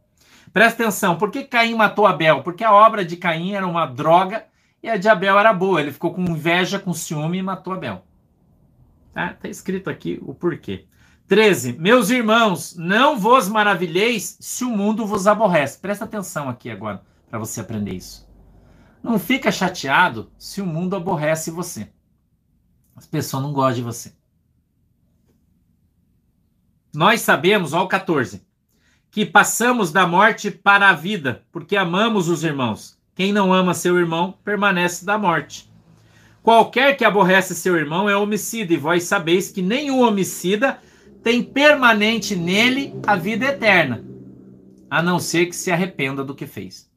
Presta 0.53 0.83
atenção, 0.83 1.17
por 1.17 1.31
que 1.31 1.45
Caim 1.45 1.75
matou 1.75 2.07
Abel? 2.07 2.43
Porque 2.43 2.65
a 2.65 2.73
obra 2.73 3.05
de 3.05 3.17
Caim 3.17 3.53
era 3.53 3.67
uma 3.67 3.87
droga 3.87 4.47
e 4.83 4.89
a 4.89 4.97
de 4.97 5.09
Abel 5.09 5.39
era 5.39 5.53
boa. 5.53 5.81
Ele 5.81 5.93
ficou 5.93 6.13
com 6.13 6.23
inveja, 6.23 6.79
com 6.79 6.93
ciúme 6.93 7.39
e 7.39 7.43
matou 7.43 7.73
Abel. 7.73 8.05
Tá, 9.13 9.35
tá 9.35 9.49
escrito 9.49 9.91
aqui 9.91 10.19
o 10.23 10.35
porquê. 10.35 10.87
13. 11.27 11.75
Meus 11.75 12.09
irmãos, 12.09 12.75
não 12.77 13.19
vos 13.19 13.49
maravilheis 13.49 14.39
se 14.41 14.65
o 14.65 14.71
mundo 14.71 15.07
vos 15.07 15.27
aborrece. 15.27 15.79
Presta 15.79 16.05
atenção 16.05 16.49
aqui 16.49 16.71
agora 16.71 17.03
para 17.29 17.39
você 17.39 17.61
aprender 17.61 17.95
isso. 17.95 18.27
Não 19.03 19.19
fica 19.19 19.53
chateado 19.53 20.33
se 20.39 20.63
o 20.63 20.67
mundo 20.67 20.97
aborrece 20.97 21.51
você. 21.51 21.91
As 22.97 23.07
pessoas 23.07 23.43
não 23.43 23.53
gostam 23.53 23.75
de 23.75 23.83
você. 23.83 24.13
Nós 26.95 27.21
sabemos, 27.21 27.75
ó 27.75 27.85
o 27.85 27.89
14, 27.89 28.45
que 29.11 29.25
passamos 29.25 29.91
da 29.91 30.07
morte 30.07 30.51
para 30.51 30.89
a 30.89 30.93
vida, 30.93 31.43
porque 31.51 31.77
amamos 31.77 32.29
os 32.29 32.45
irmãos. 32.45 32.99
Quem 33.15 33.33
não 33.33 33.53
ama 33.53 33.75
seu 33.75 33.99
irmão 33.99 34.35
permanece 34.45 35.05
da 35.05 35.19
morte. 35.19 35.69
Qualquer 36.43 36.97
que 36.97 37.05
aborrece 37.05 37.55
seu 37.55 37.77
irmão 37.77 38.09
é 38.09 38.17
homicida, 38.17 38.73
e 38.73 38.77
vós 38.77 39.05
sabeis 39.05 39.51
que 39.51 39.61
nenhum 39.61 40.01
homicida 40.01 40.79
tem 41.23 41.43
permanente 41.43 42.37
nele 42.37 42.95
a 43.07 43.17
vida 43.17 43.47
eterna, 43.47 44.05
a 44.91 45.03
não 45.03 45.19
ser 45.19 45.47
que 45.47 45.57
se 45.57 45.71
arrependa 45.71 46.25
do 46.25 46.35
que 46.35 46.47
fez. 46.47 46.91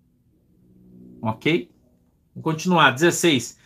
Ok? 1.21 1.69
Vamos 2.34 2.43
continuar. 2.43 2.91
16. 2.91 3.58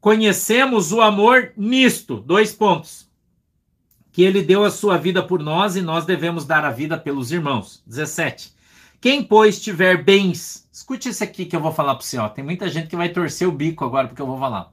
Conhecemos 0.00 0.92
o 0.92 1.00
amor 1.00 1.52
nisto. 1.56 2.20
Dois 2.20 2.52
pontos. 2.52 3.09
Que 4.12 4.22
ele 4.22 4.42
deu 4.42 4.64
a 4.64 4.70
sua 4.70 4.96
vida 4.96 5.22
por 5.22 5.40
nós 5.40 5.76
e 5.76 5.82
nós 5.82 6.04
devemos 6.04 6.44
dar 6.44 6.64
a 6.64 6.70
vida 6.70 6.98
pelos 6.98 7.30
irmãos. 7.30 7.82
17. 7.86 8.52
Quem, 9.00 9.22
pois, 9.22 9.60
tiver 9.60 10.02
bens. 10.02 10.68
Escute 10.72 11.08
isso 11.08 11.24
aqui 11.24 11.46
que 11.46 11.56
eu 11.56 11.60
vou 11.60 11.72
falar 11.72 11.94
para 11.94 12.04
você. 12.04 12.18
Ó. 12.18 12.28
Tem 12.28 12.44
muita 12.44 12.68
gente 12.68 12.88
que 12.88 12.96
vai 12.96 13.08
torcer 13.08 13.48
o 13.48 13.52
bico 13.52 13.84
agora 13.84 14.08
porque 14.08 14.20
eu 14.20 14.26
vou 14.26 14.38
falar. 14.38 14.72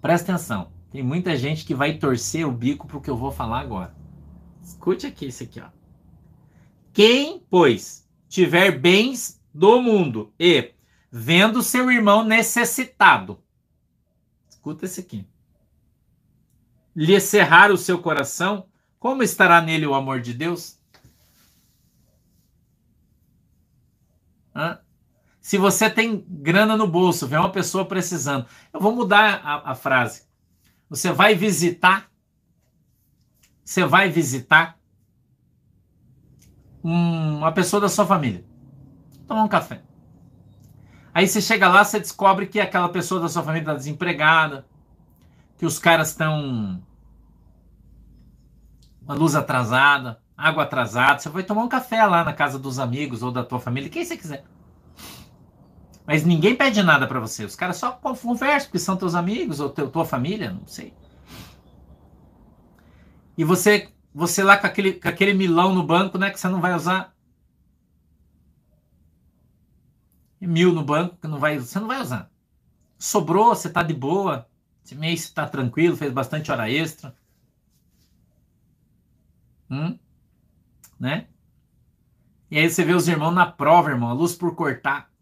Presta 0.00 0.32
atenção. 0.32 0.70
Tem 0.90 1.02
muita 1.02 1.36
gente 1.36 1.64
que 1.64 1.74
vai 1.74 1.94
torcer 1.94 2.46
o 2.46 2.52
bico 2.52 2.86
porque 2.86 3.08
eu 3.08 3.16
vou 3.16 3.32
falar 3.32 3.60
agora. 3.60 3.94
Escute 4.62 5.06
aqui 5.06 5.26
isso 5.26 5.42
aqui, 5.42 5.60
ó. 5.60 5.68
Quem, 6.92 7.42
pois, 7.48 8.06
tiver 8.28 8.78
bens 8.78 9.40
do 9.54 9.80
mundo 9.80 10.32
e 10.38 10.72
vendo 11.10 11.62
seu 11.62 11.90
irmão 11.90 12.22
necessitado. 12.24 13.38
Escuta 14.48 14.84
esse 14.84 15.00
aqui. 15.00 15.26
Lhe 16.94 17.18
cerrar 17.20 17.70
o 17.70 17.76
seu 17.76 17.98
coração, 18.00 18.66
como 18.98 19.22
estará 19.22 19.60
nele 19.60 19.86
o 19.86 19.94
amor 19.94 20.20
de 20.20 20.34
Deus? 20.34 20.78
Hã? 24.54 24.78
Se 25.40 25.58
você 25.58 25.90
tem 25.90 26.24
grana 26.28 26.76
no 26.76 26.86
bolso, 26.86 27.26
vem 27.26 27.38
uma 27.38 27.50
pessoa 27.50 27.84
precisando. 27.84 28.46
Eu 28.72 28.80
vou 28.80 28.94
mudar 28.94 29.40
a, 29.42 29.72
a 29.72 29.74
frase. 29.74 30.24
Você 30.88 31.10
vai 31.10 31.34
visitar. 31.34 32.08
Você 33.64 33.84
vai 33.84 34.08
visitar 34.08 34.78
uma 36.82 37.50
pessoa 37.52 37.80
da 37.80 37.88
sua 37.88 38.06
família. 38.06 38.44
Tomar 39.26 39.44
um 39.44 39.48
café. 39.48 39.82
Aí 41.14 41.26
você 41.26 41.40
chega 41.40 41.68
lá, 41.68 41.84
você 41.84 41.98
descobre 41.98 42.46
que 42.46 42.60
aquela 42.60 42.88
pessoa 42.88 43.20
da 43.20 43.28
sua 43.28 43.42
família 43.42 43.62
está 43.62 43.74
desempregada, 43.74 44.66
que 45.62 45.66
os 45.66 45.78
caras 45.78 46.08
estão 46.08 46.82
uma 49.00 49.14
luz 49.14 49.36
atrasada, 49.36 50.20
água 50.36 50.64
atrasada. 50.64 51.20
Você 51.20 51.28
vai 51.28 51.44
tomar 51.44 51.62
um 51.62 51.68
café 51.68 52.04
lá 52.04 52.24
na 52.24 52.32
casa 52.32 52.58
dos 52.58 52.80
amigos 52.80 53.22
ou 53.22 53.30
da 53.30 53.44
tua 53.44 53.60
família, 53.60 53.88
quem 53.88 54.04
você 54.04 54.16
quiser. 54.16 54.44
Mas 56.04 56.24
ninguém 56.24 56.56
pede 56.56 56.82
nada 56.82 57.06
para 57.06 57.20
você. 57.20 57.44
Os 57.44 57.54
caras 57.54 57.76
só 57.76 57.92
conversam, 57.92 58.70
porque 58.70 58.78
são 58.80 58.96
teus 58.96 59.14
amigos 59.14 59.60
ou 59.60 59.70
teu, 59.70 59.88
tua 59.88 60.04
família, 60.04 60.50
não 60.50 60.66
sei. 60.66 60.92
E 63.38 63.44
você, 63.44 63.88
você 64.12 64.42
lá 64.42 64.56
com 64.56 64.66
aquele, 64.66 64.94
com 64.94 65.08
aquele 65.08 65.32
milão 65.32 65.72
no 65.72 65.84
banco, 65.84 66.18
né, 66.18 66.30
que 66.32 66.40
você 66.40 66.48
não 66.48 66.60
vai 66.60 66.74
usar. 66.74 67.14
Mil 70.40 70.72
no 70.72 70.82
banco, 70.82 71.18
que 71.18 71.28
não 71.28 71.38
vai, 71.38 71.56
você 71.60 71.78
não 71.78 71.86
vai 71.86 72.00
usar. 72.00 72.28
Sobrou, 72.98 73.54
você 73.54 73.70
tá 73.70 73.84
de 73.84 73.94
boa. 73.94 74.50
Esse 74.84 74.94
mês 74.94 75.22
você 75.22 75.34
tá 75.34 75.48
tranquilo, 75.48 75.96
fez 75.96 76.12
bastante 76.12 76.50
hora 76.50 76.70
extra. 76.70 77.16
Hum? 79.70 79.98
Né? 80.98 81.28
E 82.50 82.58
aí 82.58 82.68
você 82.68 82.84
vê 82.84 82.92
os 82.92 83.08
irmãos 83.08 83.32
na 83.32 83.50
prova, 83.50 83.90
irmão, 83.90 84.10
a 84.10 84.12
luz 84.12 84.34
por 84.34 84.54
cortar 84.54 85.12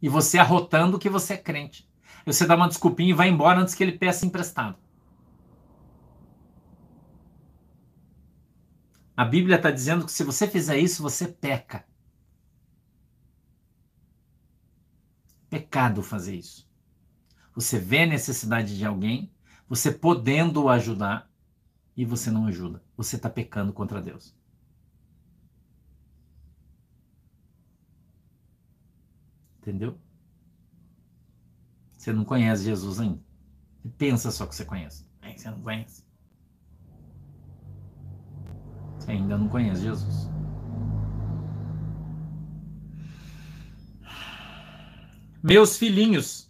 e 0.00 0.08
você 0.08 0.38
arrotando 0.38 0.98
que 0.98 1.08
você 1.08 1.34
é 1.34 1.38
crente. 1.38 1.88
Você 2.24 2.46
dá 2.46 2.56
uma 2.56 2.68
desculpinha 2.68 3.10
e 3.10 3.14
vai 3.14 3.28
embora 3.28 3.60
antes 3.60 3.74
que 3.74 3.82
ele 3.82 3.98
peça 3.98 4.26
emprestado. 4.26 4.76
A 9.16 9.24
Bíblia 9.24 9.56
está 9.56 9.70
dizendo 9.70 10.04
que 10.04 10.12
se 10.12 10.22
você 10.22 10.46
fizer 10.46 10.78
isso, 10.78 11.02
você 11.02 11.26
peca. 11.26 11.84
Pecado 15.50 16.02
fazer 16.02 16.36
isso. 16.36 16.67
Você 17.58 17.76
vê 17.76 18.04
a 18.04 18.06
necessidade 18.06 18.78
de 18.78 18.84
alguém, 18.84 19.32
você 19.68 19.90
podendo 19.90 20.68
ajudar, 20.68 21.28
e 21.96 22.04
você 22.04 22.30
não 22.30 22.46
ajuda. 22.46 22.80
Você 22.96 23.16
está 23.16 23.28
pecando 23.28 23.72
contra 23.72 24.00
Deus. 24.00 24.32
Entendeu? 29.58 29.98
Você 31.96 32.12
não 32.12 32.24
conhece 32.24 32.62
Jesus 32.62 33.00
ainda. 33.00 33.20
Pensa 33.96 34.30
só 34.30 34.46
que 34.46 34.54
você 34.54 34.64
conhece. 34.64 35.04
É, 35.20 35.36
você 35.36 35.50
não 35.50 35.60
conhece. 35.60 36.04
Você 39.00 39.10
ainda 39.10 39.36
não 39.36 39.48
conhece 39.48 39.82
Jesus. 39.82 40.30
Meus 45.42 45.76
filhinhos, 45.76 46.47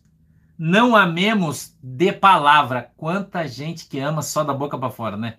não 0.59 0.97
amemos 0.97 1.77
de 1.81 2.13
palavra. 2.13 2.93
Quanta 2.97 3.47
gente 3.47 3.87
que 3.87 4.01
ama 4.01 4.23
só 4.23 4.43
da 4.43 4.53
boca 4.53 4.77
para 4.77 4.91
fora, 4.91 5.17
né? 5.17 5.39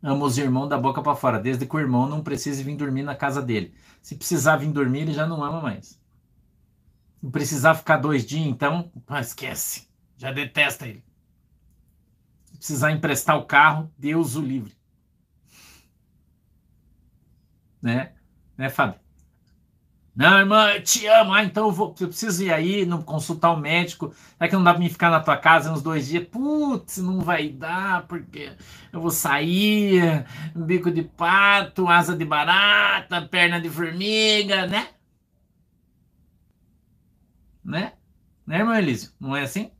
Ama 0.00 0.24
os 0.24 0.38
irmãos 0.38 0.68
da 0.68 0.78
boca 0.78 1.02
para 1.02 1.16
fora, 1.16 1.40
desde 1.40 1.66
que 1.66 1.76
o 1.76 1.80
irmão 1.80 2.08
não 2.08 2.22
precise 2.22 2.62
vir 2.62 2.76
dormir 2.76 3.02
na 3.02 3.14
casa 3.16 3.42
dele. 3.42 3.74
Se 4.00 4.16
precisar 4.16 4.56
vir 4.56 4.70
dormir, 4.70 5.00
ele 5.00 5.12
já 5.12 5.26
não 5.26 5.42
ama 5.42 5.60
mais. 5.60 6.00
Não 7.20 7.30
precisar 7.30 7.74
ficar 7.74 7.98
dois 7.98 8.24
dias, 8.24 8.46
então, 8.46 8.90
esquece. 9.20 9.88
Já 10.16 10.32
detesta 10.32 10.86
ele. 10.86 11.04
Se 12.44 12.56
precisar 12.56 12.92
emprestar 12.92 13.36
o 13.36 13.44
carro, 13.44 13.92
Deus 13.98 14.36
o 14.36 14.40
livre. 14.40 14.76
Né? 17.80 18.12
Né, 18.56 18.68
Fábio? 18.68 19.01
Não, 20.14 20.38
irmã, 20.40 20.72
eu 20.74 20.82
te 20.82 21.06
amo. 21.06 21.32
Ah, 21.32 21.42
então 21.44 21.66
eu, 21.66 21.72
vou, 21.72 21.94
eu 22.00 22.08
preciso 22.08 22.44
ir 22.44 22.52
aí 22.52 22.84
não 22.84 23.02
consultar 23.02 23.50
o 23.52 23.56
médico. 23.56 24.14
Será 24.36 24.48
que 24.48 24.54
não 24.54 24.62
dá 24.64 24.72
pra 24.72 24.80
mim 24.80 24.88
ficar 24.90 25.10
na 25.10 25.20
tua 25.20 25.36
casa 25.38 25.72
uns 25.72 25.82
dois 25.82 26.06
dias? 26.08 26.26
Putz, 26.28 26.98
não 26.98 27.20
vai 27.20 27.48
dar, 27.48 28.06
porque 28.06 28.52
eu 28.92 29.00
vou 29.00 29.10
sair, 29.10 30.26
bico 30.54 30.90
de 30.90 31.02
pato, 31.02 31.88
asa 31.88 32.14
de 32.16 32.24
barata, 32.26 33.22
perna 33.22 33.58
de 33.60 33.70
formiga, 33.70 34.66
né? 34.66 34.88
Né? 37.64 37.94
Né, 38.46 38.58
irmão 38.58 38.74
Elísio? 38.74 39.12
Não 39.20 39.34
é 39.36 39.42
assim? 39.42 39.70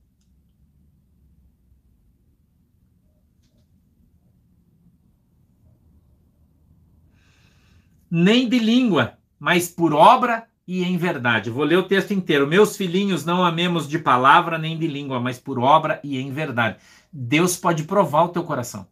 Nem 8.10 8.48
de 8.48 8.58
língua, 8.60 9.18
mas 9.42 9.66
por 9.66 9.92
obra 9.92 10.46
e 10.64 10.84
em 10.84 10.96
verdade. 10.96 11.50
Vou 11.50 11.64
ler 11.64 11.76
o 11.76 11.82
texto 11.82 12.12
inteiro. 12.12 12.46
Meus 12.46 12.76
filhinhos, 12.76 13.24
não 13.24 13.44
amemos 13.44 13.88
de 13.88 13.98
palavra 13.98 14.56
nem 14.56 14.78
de 14.78 14.86
língua, 14.86 15.18
mas 15.18 15.36
por 15.36 15.58
obra 15.58 15.98
e 16.04 16.16
em 16.16 16.30
verdade. 16.30 16.78
Deus 17.12 17.56
pode 17.56 17.82
provar 17.82 18.22
o 18.22 18.28
teu 18.28 18.44
coração. 18.44 18.86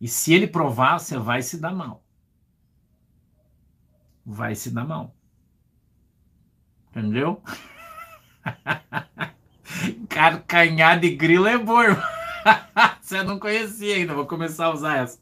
E 0.00 0.06
se 0.06 0.32
ele 0.32 0.46
provar, 0.46 1.00
você 1.00 1.18
vai 1.18 1.42
se 1.42 1.58
dar 1.58 1.74
mal. 1.74 2.04
Vai 4.24 4.54
se 4.54 4.70
dar 4.70 4.84
mal. 4.84 5.12
Entendeu? 6.90 7.42
Carcanhar 10.08 11.00
de 11.00 11.10
grilo 11.10 11.48
é 11.48 11.58
bom, 11.58 11.82
Você 13.02 13.24
não 13.24 13.40
conhecia 13.40 13.96
ainda, 13.96 14.14
vou 14.14 14.24
começar 14.24 14.66
a 14.66 14.72
usar 14.72 14.98
essa. 14.98 15.18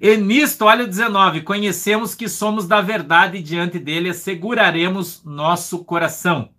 E 0.00 0.16
nisto, 0.16 0.64
olha 0.64 0.84
o 0.84 0.88
19: 0.88 1.42
conhecemos 1.42 2.14
que 2.14 2.28
somos 2.28 2.66
da 2.66 2.80
verdade 2.80 3.38
e 3.38 3.42
diante 3.42 3.78
dele 3.78 4.10
asseguraremos 4.10 5.22
nosso 5.24 5.84
coração. 5.84 6.50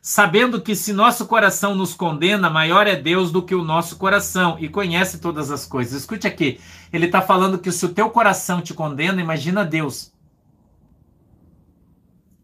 Sabendo 0.00 0.60
que 0.60 0.76
se 0.76 0.92
nosso 0.92 1.26
coração 1.26 1.74
nos 1.74 1.92
condena, 1.92 2.48
maior 2.48 2.86
é 2.86 2.94
Deus 2.94 3.32
do 3.32 3.42
que 3.42 3.56
o 3.56 3.64
nosso 3.64 3.96
coração 3.96 4.56
e 4.60 4.68
conhece 4.68 5.18
todas 5.18 5.50
as 5.50 5.66
coisas. 5.66 6.00
Escute 6.00 6.28
aqui, 6.28 6.60
ele 6.92 7.06
está 7.06 7.20
falando 7.20 7.58
que 7.58 7.72
se 7.72 7.84
o 7.84 7.92
teu 7.92 8.08
coração 8.10 8.62
te 8.62 8.72
condena, 8.72 9.20
imagina 9.20 9.64
Deus. 9.64 10.12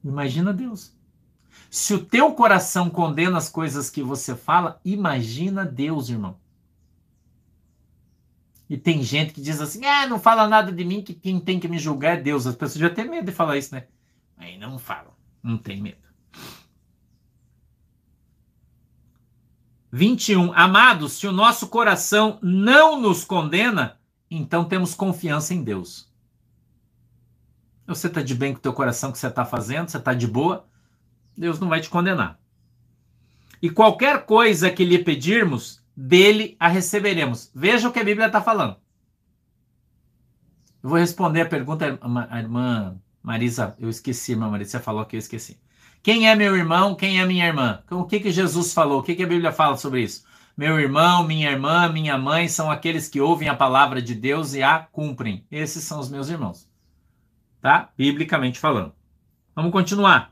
Imagina 0.02 0.52
Deus. 0.52 0.92
Se 1.70 1.94
o 1.94 2.04
teu 2.04 2.32
coração 2.32 2.90
condena 2.90 3.38
as 3.38 3.48
coisas 3.48 3.88
que 3.88 4.02
você 4.02 4.34
fala, 4.34 4.80
imagina 4.84 5.64
Deus, 5.64 6.08
irmão. 6.08 6.36
E 8.72 8.78
tem 8.78 9.02
gente 9.02 9.34
que 9.34 9.42
diz 9.42 9.60
assim: 9.60 9.84
ah, 9.84 10.06
não 10.06 10.18
fala 10.18 10.48
nada 10.48 10.72
de 10.72 10.82
mim, 10.82 11.02
que 11.02 11.12
quem 11.12 11.38
tem 11.38 11.60
que 11.60 11.68
me 11.68 11.78
julgar 11.78 12.16
é 12.16 12.22
Deus. 12.22 12.46
As 12.46 12.56
pessoas 12.56 12.80
já 12.80 12.88
têm 12.88 13.06
medo 13.06 13.26
de 13.26 13.30
falar 13.32 13.58
isso, 13.58 13.74
né? 13.74 13.84
Aí 14.34 14.56
não 14.56 14.78
falam, 14.78 15.12
não 15.42 15.58
tem 15.58 15.78
medo. 15.78 15.98
21. 19.92 20.54
Amados, 20.54 21.12
se 21.12 21.26
o 21.26 21.32
nosso 21.32 21.68
coração 21.68 22.38
não 22.40 22.98
nos 22.98 23.24
condena, 23.24 24.00
então 24.30 24.64
temos 24.64 24.94
confiança 24.94 25.52
em 25.52 25.62
Deus. 25.62 26.10
Você 27.86 28.06
está 28.06 28.22
de 28.22 28.34
bem 28.34 28.54
com 28.54 28.58
o 28.58 28.62
teu 28.62 28.72
coração 28.72 29.12
que 29.12 29.18
você 29.18 29.26
está 29.26 29.44
fazendo, 29.44 29.90
você 29.90 29.98
está 29.98 30.14
de 30.14 30.26
boa, 30.26 30.66
Deus 31.36 31.60
não 31.60 31.68
vai 31.68 31.82
te 31.82 31.90
condenar. 31.90 32.40
E 33.60 33.68
qualquer 33.68 34.24
coisa 34.24 34.70
que 34.70 34.82
lhe 34.82 35.04
pedirmos, 35.04 35.81
dele 35.96 36.56
a 36.58 36.68
receberemos. 36.68 37.50
Veja 37.54 37.88
o 37.88 37.92
que 37.92 38.00
a 38.00 38.04
Bíblia 38.04 38.26
está 38.26 38.40
falando. 38.40 38.76
Eu 40.82 40.90
vou 40.90 40.98
responder 40.98 41.42
a 41.42 41.48
pergunta, 41.48 41.98
a 42.30 42.38
irmã 42.40 43.00
Marisa, 43.22 43.76
eu 43.78 43.88
esqueci, 43.88 44.32
irmã 44.32 44.50
Marisa, 44.50 44.72
você 44.72 44.80
falou 44.80 45.04
que 45.04 45.14
eu 45.14 45.18
esqueci. 45.18 45.60
Quem 46.02 46.28
é 46.28 46.34
meu 46.34 46.56
irmão? 46.56 46.96
Quem 46.96 47.20
é 47.20 47.24
minha 47.24 47.46
irmã? 47.46 47.82
O 47.88 48.04
que, 48.04 48.18
que 48.18 48.32
Jesus 48.32 48.74
falou? 48.74 48.98
O 48.98 49.02
que, 49.02 49.14
que 49.14 49.22
a 49.22 49.26
Bíblia 49.26 49.52
fala 49.52 49.76
sobre 49.76 50.02
isso? 50.02 50.24
Meu 50.56 50.80
irmão, 50.80 51.24
minha 51.24 51.50
irmã, 51.50 51.88
minha 51.88 52.18
mãe 52.18 52.48
são 52.48 52.70
aqueles 52.70 53.08
que 53.08 53.20
ouvem 53.20 53.48
a 53.48 53.54
palavra 53.54 54.02
de 54.02 54.14
Deus 54.14 54.54
e 54.54 54.62
a 54.62 54.80
cumprem. 54.80 55.46
Esses 55.50 55.84
são 55.84 56.00
os 56.00 56.10
meus 56.10 56.28
irmãos. 56.28 56.68
Tá? 57.60 57.90
Biblicamente 57.96 58.58
falando. 58.58 58.92
Vamos 59.54 59.70
continuar 59.70 60.31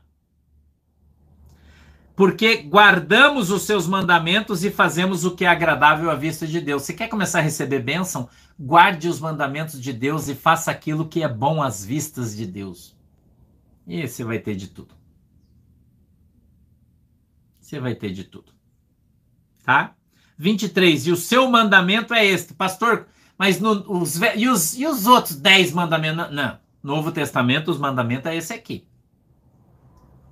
porque 2.21 2.57
guardamos 2.57 3.49
os 3.49 3.63
seus 3.63 3.87
mandamentos 3.87 4.63
e 4.63 4.69
fazemos 4.69 5.25
o 5.25 5.35
que 5.35 5.43
é 5.43 5.47
agradável 5.47 6.11
à 6.11 6.13
vista 6.13 6.45
de 6.45 6.61
Deus. 6.61 6.83
Você 6.83 6.93
quer 6.93 7.07
começar 7.07 7.39
a 7.39 7.41
receber 7.41 7.79
bênção? 7.79 8.29
Guarde 8.59 9.07
os 9.07 9.19
mandamentos 9.19 9.81
de 9.81 9.91
Deus 9.91 10.27
e 10.27 10.35
faça 10.35 10.69
aquilo 10.69 11.07
que 11.07 11.23
é 11.23 11.27
bom 11.27 11.63
às 11.63 11.83
vistas 11.83 12.35
de 12.37 12.45
Deus. 12.45 12.95
E 13.87 14.07
você 14.07 14.23
vai 14.23 14.37
ter 14.37 14.55
de 14.55 14.67
tudo. 14.67 14.93
Você 17.59 17.79
vai 17.79 17.95
ter 17.95 18.11
de 18.11 18.23
tudo. 18.25 18.53
Tá? 19.65 19.95
23. 20.37 21.07
E 21.07 21.11
o 21.11 21.17
seu 21.17 21.49
mandamento 21.49 22.13
é 22.13 22.23
este. 22.23 22.53
Pastor, 22.53 23.07
mas 23.35 23.59
no, 23.59 23.99
os, 23.99 24.21
e, 24.35 24.47
os, 24.47 24.77
e 24.77 24.85
os 24.85 25.07
outros 25.07 25.37
10 25.37 25.71
mandamentos? 25.71 26.31
Não. 26.31 26.59
Novo 26.83 27.11
Testamento, 27.11 27.71
os 27.71 27.79
mandamentos 27.79 28.27
é 28.27 28.35
esse 28.35 28.53
aqui. 28.53 28.87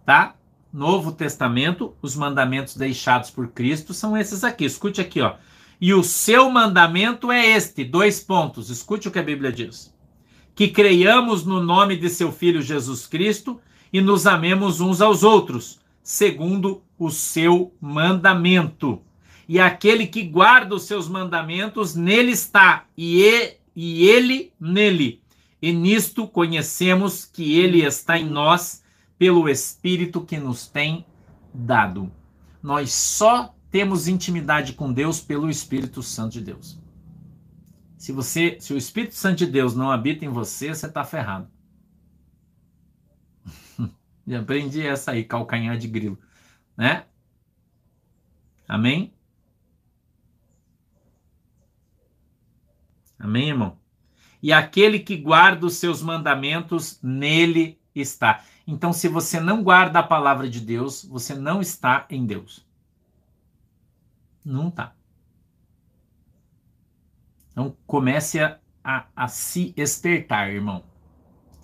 Tá? 0.06 0.36
Novo 0.72 1.12
Testamento, 1.12 1.96
os 2.02 2.16
mandamentos 2.16 2.76
deixados 2.76 3.32
por 3.32 3.48
Cristo 3.50 3.94
são 3.94 4.16
esses 4.16 4.44
aqui. 4.44 4.66
Escute 4.66 5.02
aqui, 5.02 5.22
ó. 5.22 5.36
E 5.82 5.94
o 5.94 6.04
seu 6.04 6.50
mandamento 6.50 7.32
é 7.32 7.46
este: 7.48 7.84
dois 7.84 8.20
pontos. 8.20 8.70
Escute 8.70 9.08
o 9.08 9.12
que 9.12 9.20
a 9.20 9.24
Bíblia 9.24 9.52
diz. 9.52 9.94
Que 10.54 10.68
creiamos 10.68 11.46
no 11.46 11.62
nome 11.62 11.96
de 11.96 12.10
seu 12.10 12.32
Filho 12.32 12.62
Jesus 12.62 13.08
Cristo 13.08 13.60
e 13.92 14.02
nos 14.02 14.28
amemos 14.28 14.82
uns 14.82 15.02
aos 15.02 15.24
outros, 15.24 15.80
segundo 16.04 16.84
o 16.98 17.10
seu 17.10 17.74
mandamento. 17.82 19.02
E 19.48 19.60
aquele 19.60 20.06
que 20.06 20.22
guarda 20.22 20.76
os 20.76 20.84
seus 20.84 21.08
mandamentos, 21.08 21.96
nele 21.96 22.32
está, 22.32 22.86
e, 22.96 23.56
e, 23.76 24.08
ele 24.08 24.54
nele. 24.60 25.24
E 25.60 25.72
nisto 25.72 26.28
conhecemos 26.28 27.26
que 27.26 27.58
ele 27.58 27.84
está 27.84 28.20
em 28.20 28.30
nós 28.30 28.84
pelo 29.20 29.50
Espírito 29.50 30.26
que 30.26 30.40
nos 30.40 30.66
tem 30.66 31.06
dado. 31.54 32.10
Nós 32.64 32.94
só 32.94 33.54
temos 33.70 34.08
intimidade 34.08 34.74
com 34.74 34.92
Deus 34.92 35.20
pelo 35.20 35.50
Espírito 35.50 36.02
Santo 36.02 36.34
de 36.34 36.42
Deus. 36.42 36.80
Se 37.98 38.14
você, 38.14 38.58
se 38.62 38.74
o 38.74 38.78
Espírito 38.78 39.14
Santo 39.14 39.40
de 39.40 39.46
Deus 39.46 39.76
não 39.76 39.92
habita 39.92 40.24
em 40.24 40.30
você, 40.30 40.70
você 40.70 40.88
está 40.88 41.04
ferrado. 41.04 41.52
Já 44.26 44.40
aprendi 44.40 44.82
essa 44.82 45.12
aí, 45.12 45.26
calcanhar 45.26 45.78
de 45.78 45.90
grilo, 45.90 46.18
né? 46.78 47.06
Amém? 48.68 49.14
Amém, 53.20 53.50
irmão? 53.50 53.78
E 54.42 54.54
aquele 54.54 55.00
que 55.00 55.18
guarda 55.18 55.66
os 55.66 55.74
seus 55.74 56.02
mandamentos, 56.02 57.00
nele 57.04 57.78
está. 57.94 58.46
Então, 58.72 58.94
se 58.94 59.08
você 59.08 59.40
não 59.40 59.64
guarda 59.64 59.98
a 59.98 60.04
palavra 60.04 60.48
de 60.48 60.60
Deus, 60.62 61.04
você 61.04 61.34
não 61.34 61.60
está 61.60 62.06
em 62.08 62.24
Deus. 62.24 62.64
Não 64.46 64.68
está. 64.68 64.94
Então, 67.52 67.76
comece 67.88 68.40
a, 68.40 68.60
a, 68.84 69.06
a 69.16 69.28
se 69.28 69.74
espertar, 69.76 70.52
irmão. 70.52 70.84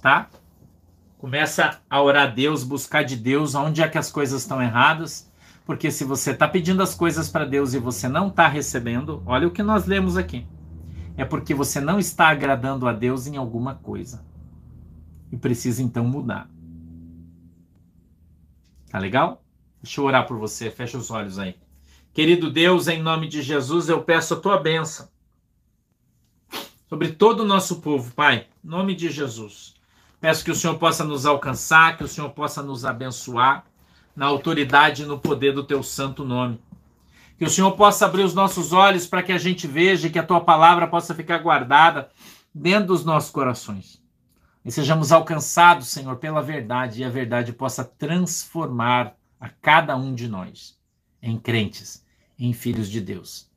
Tá? 0.02 0.32
Começa 1.20 1.80
a 1.88 2.02
orar 2.02 2.24
a 2.24 2.32
Deus, 2.32 2.64
buscar 2.64 3.04
de 3.04 3.16
Deus 3.16 3.54
onde 3.54 3.84
é 3.84 3.88
que 3.88 4.00
as 4.00 4.12
coisas 4.12 4.42
estão 4.42 4.60
erradas. 4.60 5.32
Porque 5.64 5.92
se 5.92 6.04
você 6.04 6.32
está 6.32 6.48
pedindo 6.48 6.82
as 6.82 6.96
coisas 6.96 7.30
para 7.30 7.46
Deus 7.46 7.76
e 7.76 7.78
você 7.78 8.08
não 8.08 8.30
está 8.30 8.48
recebendo, 8.48 9.22
olha 9.28 9.48
o 9.48 9.52
que 9.52 9.62
nós 9.62 9.86
lemos 9.86 10.18
aqui. 10.18 10.48
É 11.16 11.24
porque 11.24 11.54
você 11.54 11.80
não 11.80 12.00
está 12.00 12.30
agradando 12.30 12.88
a 12.88 12.94
Deus 12.94 13.28
em 13.28 13.38
alguma 13.38 13.76
coisa. 13.76 14.26
E 15.32 15.38
precisa 15.38 15.84
então 15.84 16.04
mudar. 16.04 16.55
Tá 18.96 19.00
legal? 19.00 19.44
Deixa 19.84 20.00
eu 20.00 20.06
orar 20.06 20.26
por 20.26 20.38
você, 20.38 20.72
fecha 20.72 20.98
os 20.98 21.12
olhos 21.12 21.38
aí. 21.38 21.58
Querido 22.14 22.50
Deus, 22.50 22.88
em 22.88 23.02
nome 23.02 23.28
de 23.28 23.42
Jesus, 23.42 23.90
eu 23.90 24.02
peço 24.02 24.36
a 24.36 24.40
tua 24.40 24.58
bênção 24.58 25.10
sobre 26.88 27.12
todo 27.12 27.42
o 27.42 27.46
nosso 27.46 27.82
povo, 27.82 28.14
Pai, 28.14 28.48
em 28.64 28.70
nome 28.70 28.96
de 28.96 29.10
Jesus. 29.10 29.76
Peço 30.22 30.46
que 30.46 30.52
o 30.52 30.56
Senhor 30.56 30.78
possa 30.78 31.04
nos 31.04 31.26
alcançar, 31.26 31.98
que 31.98 32.06
o 32.06 32.08
Senhor 32.08 32.30
possa 32.30 32.64
nos 32.64 32.86
abençoar 32.86 33.66
na 34.16 34.28
autoridade 34.28 35.04
e 35.04 35.06
no 35.06 35.20
poder 35.20 35.52
do 35.52 35.66
teu 35.66 35.84
santo 35.84 36.24
nome. 36.24 36.58
Que 37.38 37.44
o 37.44 37.50
Senhor 37.50 37.74
possa 37.74 38.06
abrir 38.06 38.24
os 38.24 38.34
nossos 38.34 38.72
olhos 38.72 39.06
para 39.06 39.22
que 39.22 39.34
a 39.34 39.38
gente 39.38 39.68
veja 39.68 40.08
e 40.08 40.10
que 40.10 40.20
a 40.20 40.26
tua 40.26 40.40
palavra 40.40 40.88
possa 40.88 41.14
ficar 41.14 41.40
guardada 41.40 42.10
dentro 42.54 42.88
dos 42.88 43.04
nossos 43.04 43.30
corações 43.30 44.05
e 44.66 44.72
sejamos 44.72 45.12
alcançados, 45.12 45.90
Senhor, 45.90 46.16
pela 46.16 46.42
verdade 46.42 47.02
e 47.02 47.06
a 47.06 47.10
verdade 47.10 47.54
possa 47.54 47.86
transformar 47.86 49.16
a 49.40 49.48
cada 49.48 49.96
um 49.96 50.16
de 50.16 50.28
nós 50.28 50.76
em 51.22 51.38
crentes, 51.38 52.04
em 52.38 52.52
filhos 52.52 52.90
de 52.90 53.00
Deus. 53.00 53.48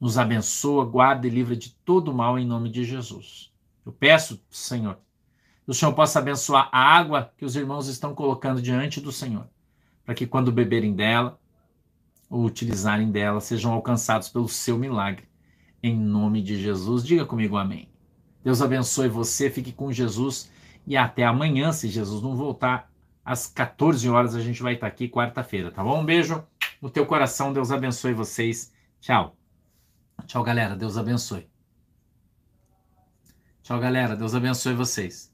Nos 0.00 0.18
abençoa, 0.18 0.84
guarda 0.84 1.28
e 1.28 1.30
livra 1.30 1.54
de 1.54 1.70
todo 1.84 2.12
mal 2.12 2.36
em 2.36 2.44
nome 2.44 2.70
de 2.70 2.82
Jesus. 2.82 3.52
Eu 3.86 3.92
peço, 3.92 4.42
Senhor, 4.50 4.98
que 5.64 5.70
o 5.70 5.74
Senhor 5.74 5.92
possa 5.92 6.18
abençoar 6.18 6.68
a 6.72 6.78
água 6.80 7.32
que 7.38 7.44
os 7.44 7.54
irmãos 7.54 7.86
estão 7.86 8.12
colocando 8.12 8.60
diante 8.60 9.00
do 9.00 9.12
Senhor, 9.12 9.46
para 10.04 10.14
que 10.14 10.26
quando 10.26 10.50
beberem 10.50 10.92
dela 10.92 11.38
ou 12.28 12.44
utilizarem 12.44 13.12
dela, 13.12 13.40
sejam 13.40 13.72
alcançados 13.72 14.28
pelo 14.28 14.48
seu 14.48 14.76
milagre. 14.76 15.28
Em 15.80 15.96
nome 15.96 16.42
de 16.42 16.60
Jesus, 16.60 17.04
diga 17.04 17.24
comigo 17.24 17.56
amém. 17.56 17.91
Deus 18.42 18.60
abençoe 18.60 19.08
você, 19.08 19.50
fique 19.50 19.72
com 19.72 19.92
Jesus 19.92 20.50
e 20.86 20.96
até 20.96 21.24
amanhã, 21.24 21.72
se 21.72 21.88
Jesus 21.88 22.22
não 22.22 22.36
voltar, 22.36 22.90
às 23.24 23.46
14 23.46 24.08
horas 24.08 24.34
a 24.34 24.40
gente 24.40 24.62
vai 24.62 24.74
estar 24.74 24.86
aqui 24.86 25.08
quarta-feira, 25.08 25.70
tá 25.70 25.82
bom? 25.82 26.00
Um 26.00 26.04
beijo 26.04 26.44
no 26.80 26.90
teu 26.90 27.06
coração, 27.06 27.52
Deus 27.52 27.70
abençoe 27.70 28.12
vocês. 28.12 28.72
Tchau. 29.00 29.36
Tchau, 30.26 30.42
galera, 30.42 30.76
Deus 30.76 30.96
abençoe. 30.96 31.48
Tchau, 33.62 33.78
galera, 33.78 34.16
Deus 34.16 34.34
abençoe 34.34 34.74
vocês. 34.74 35.31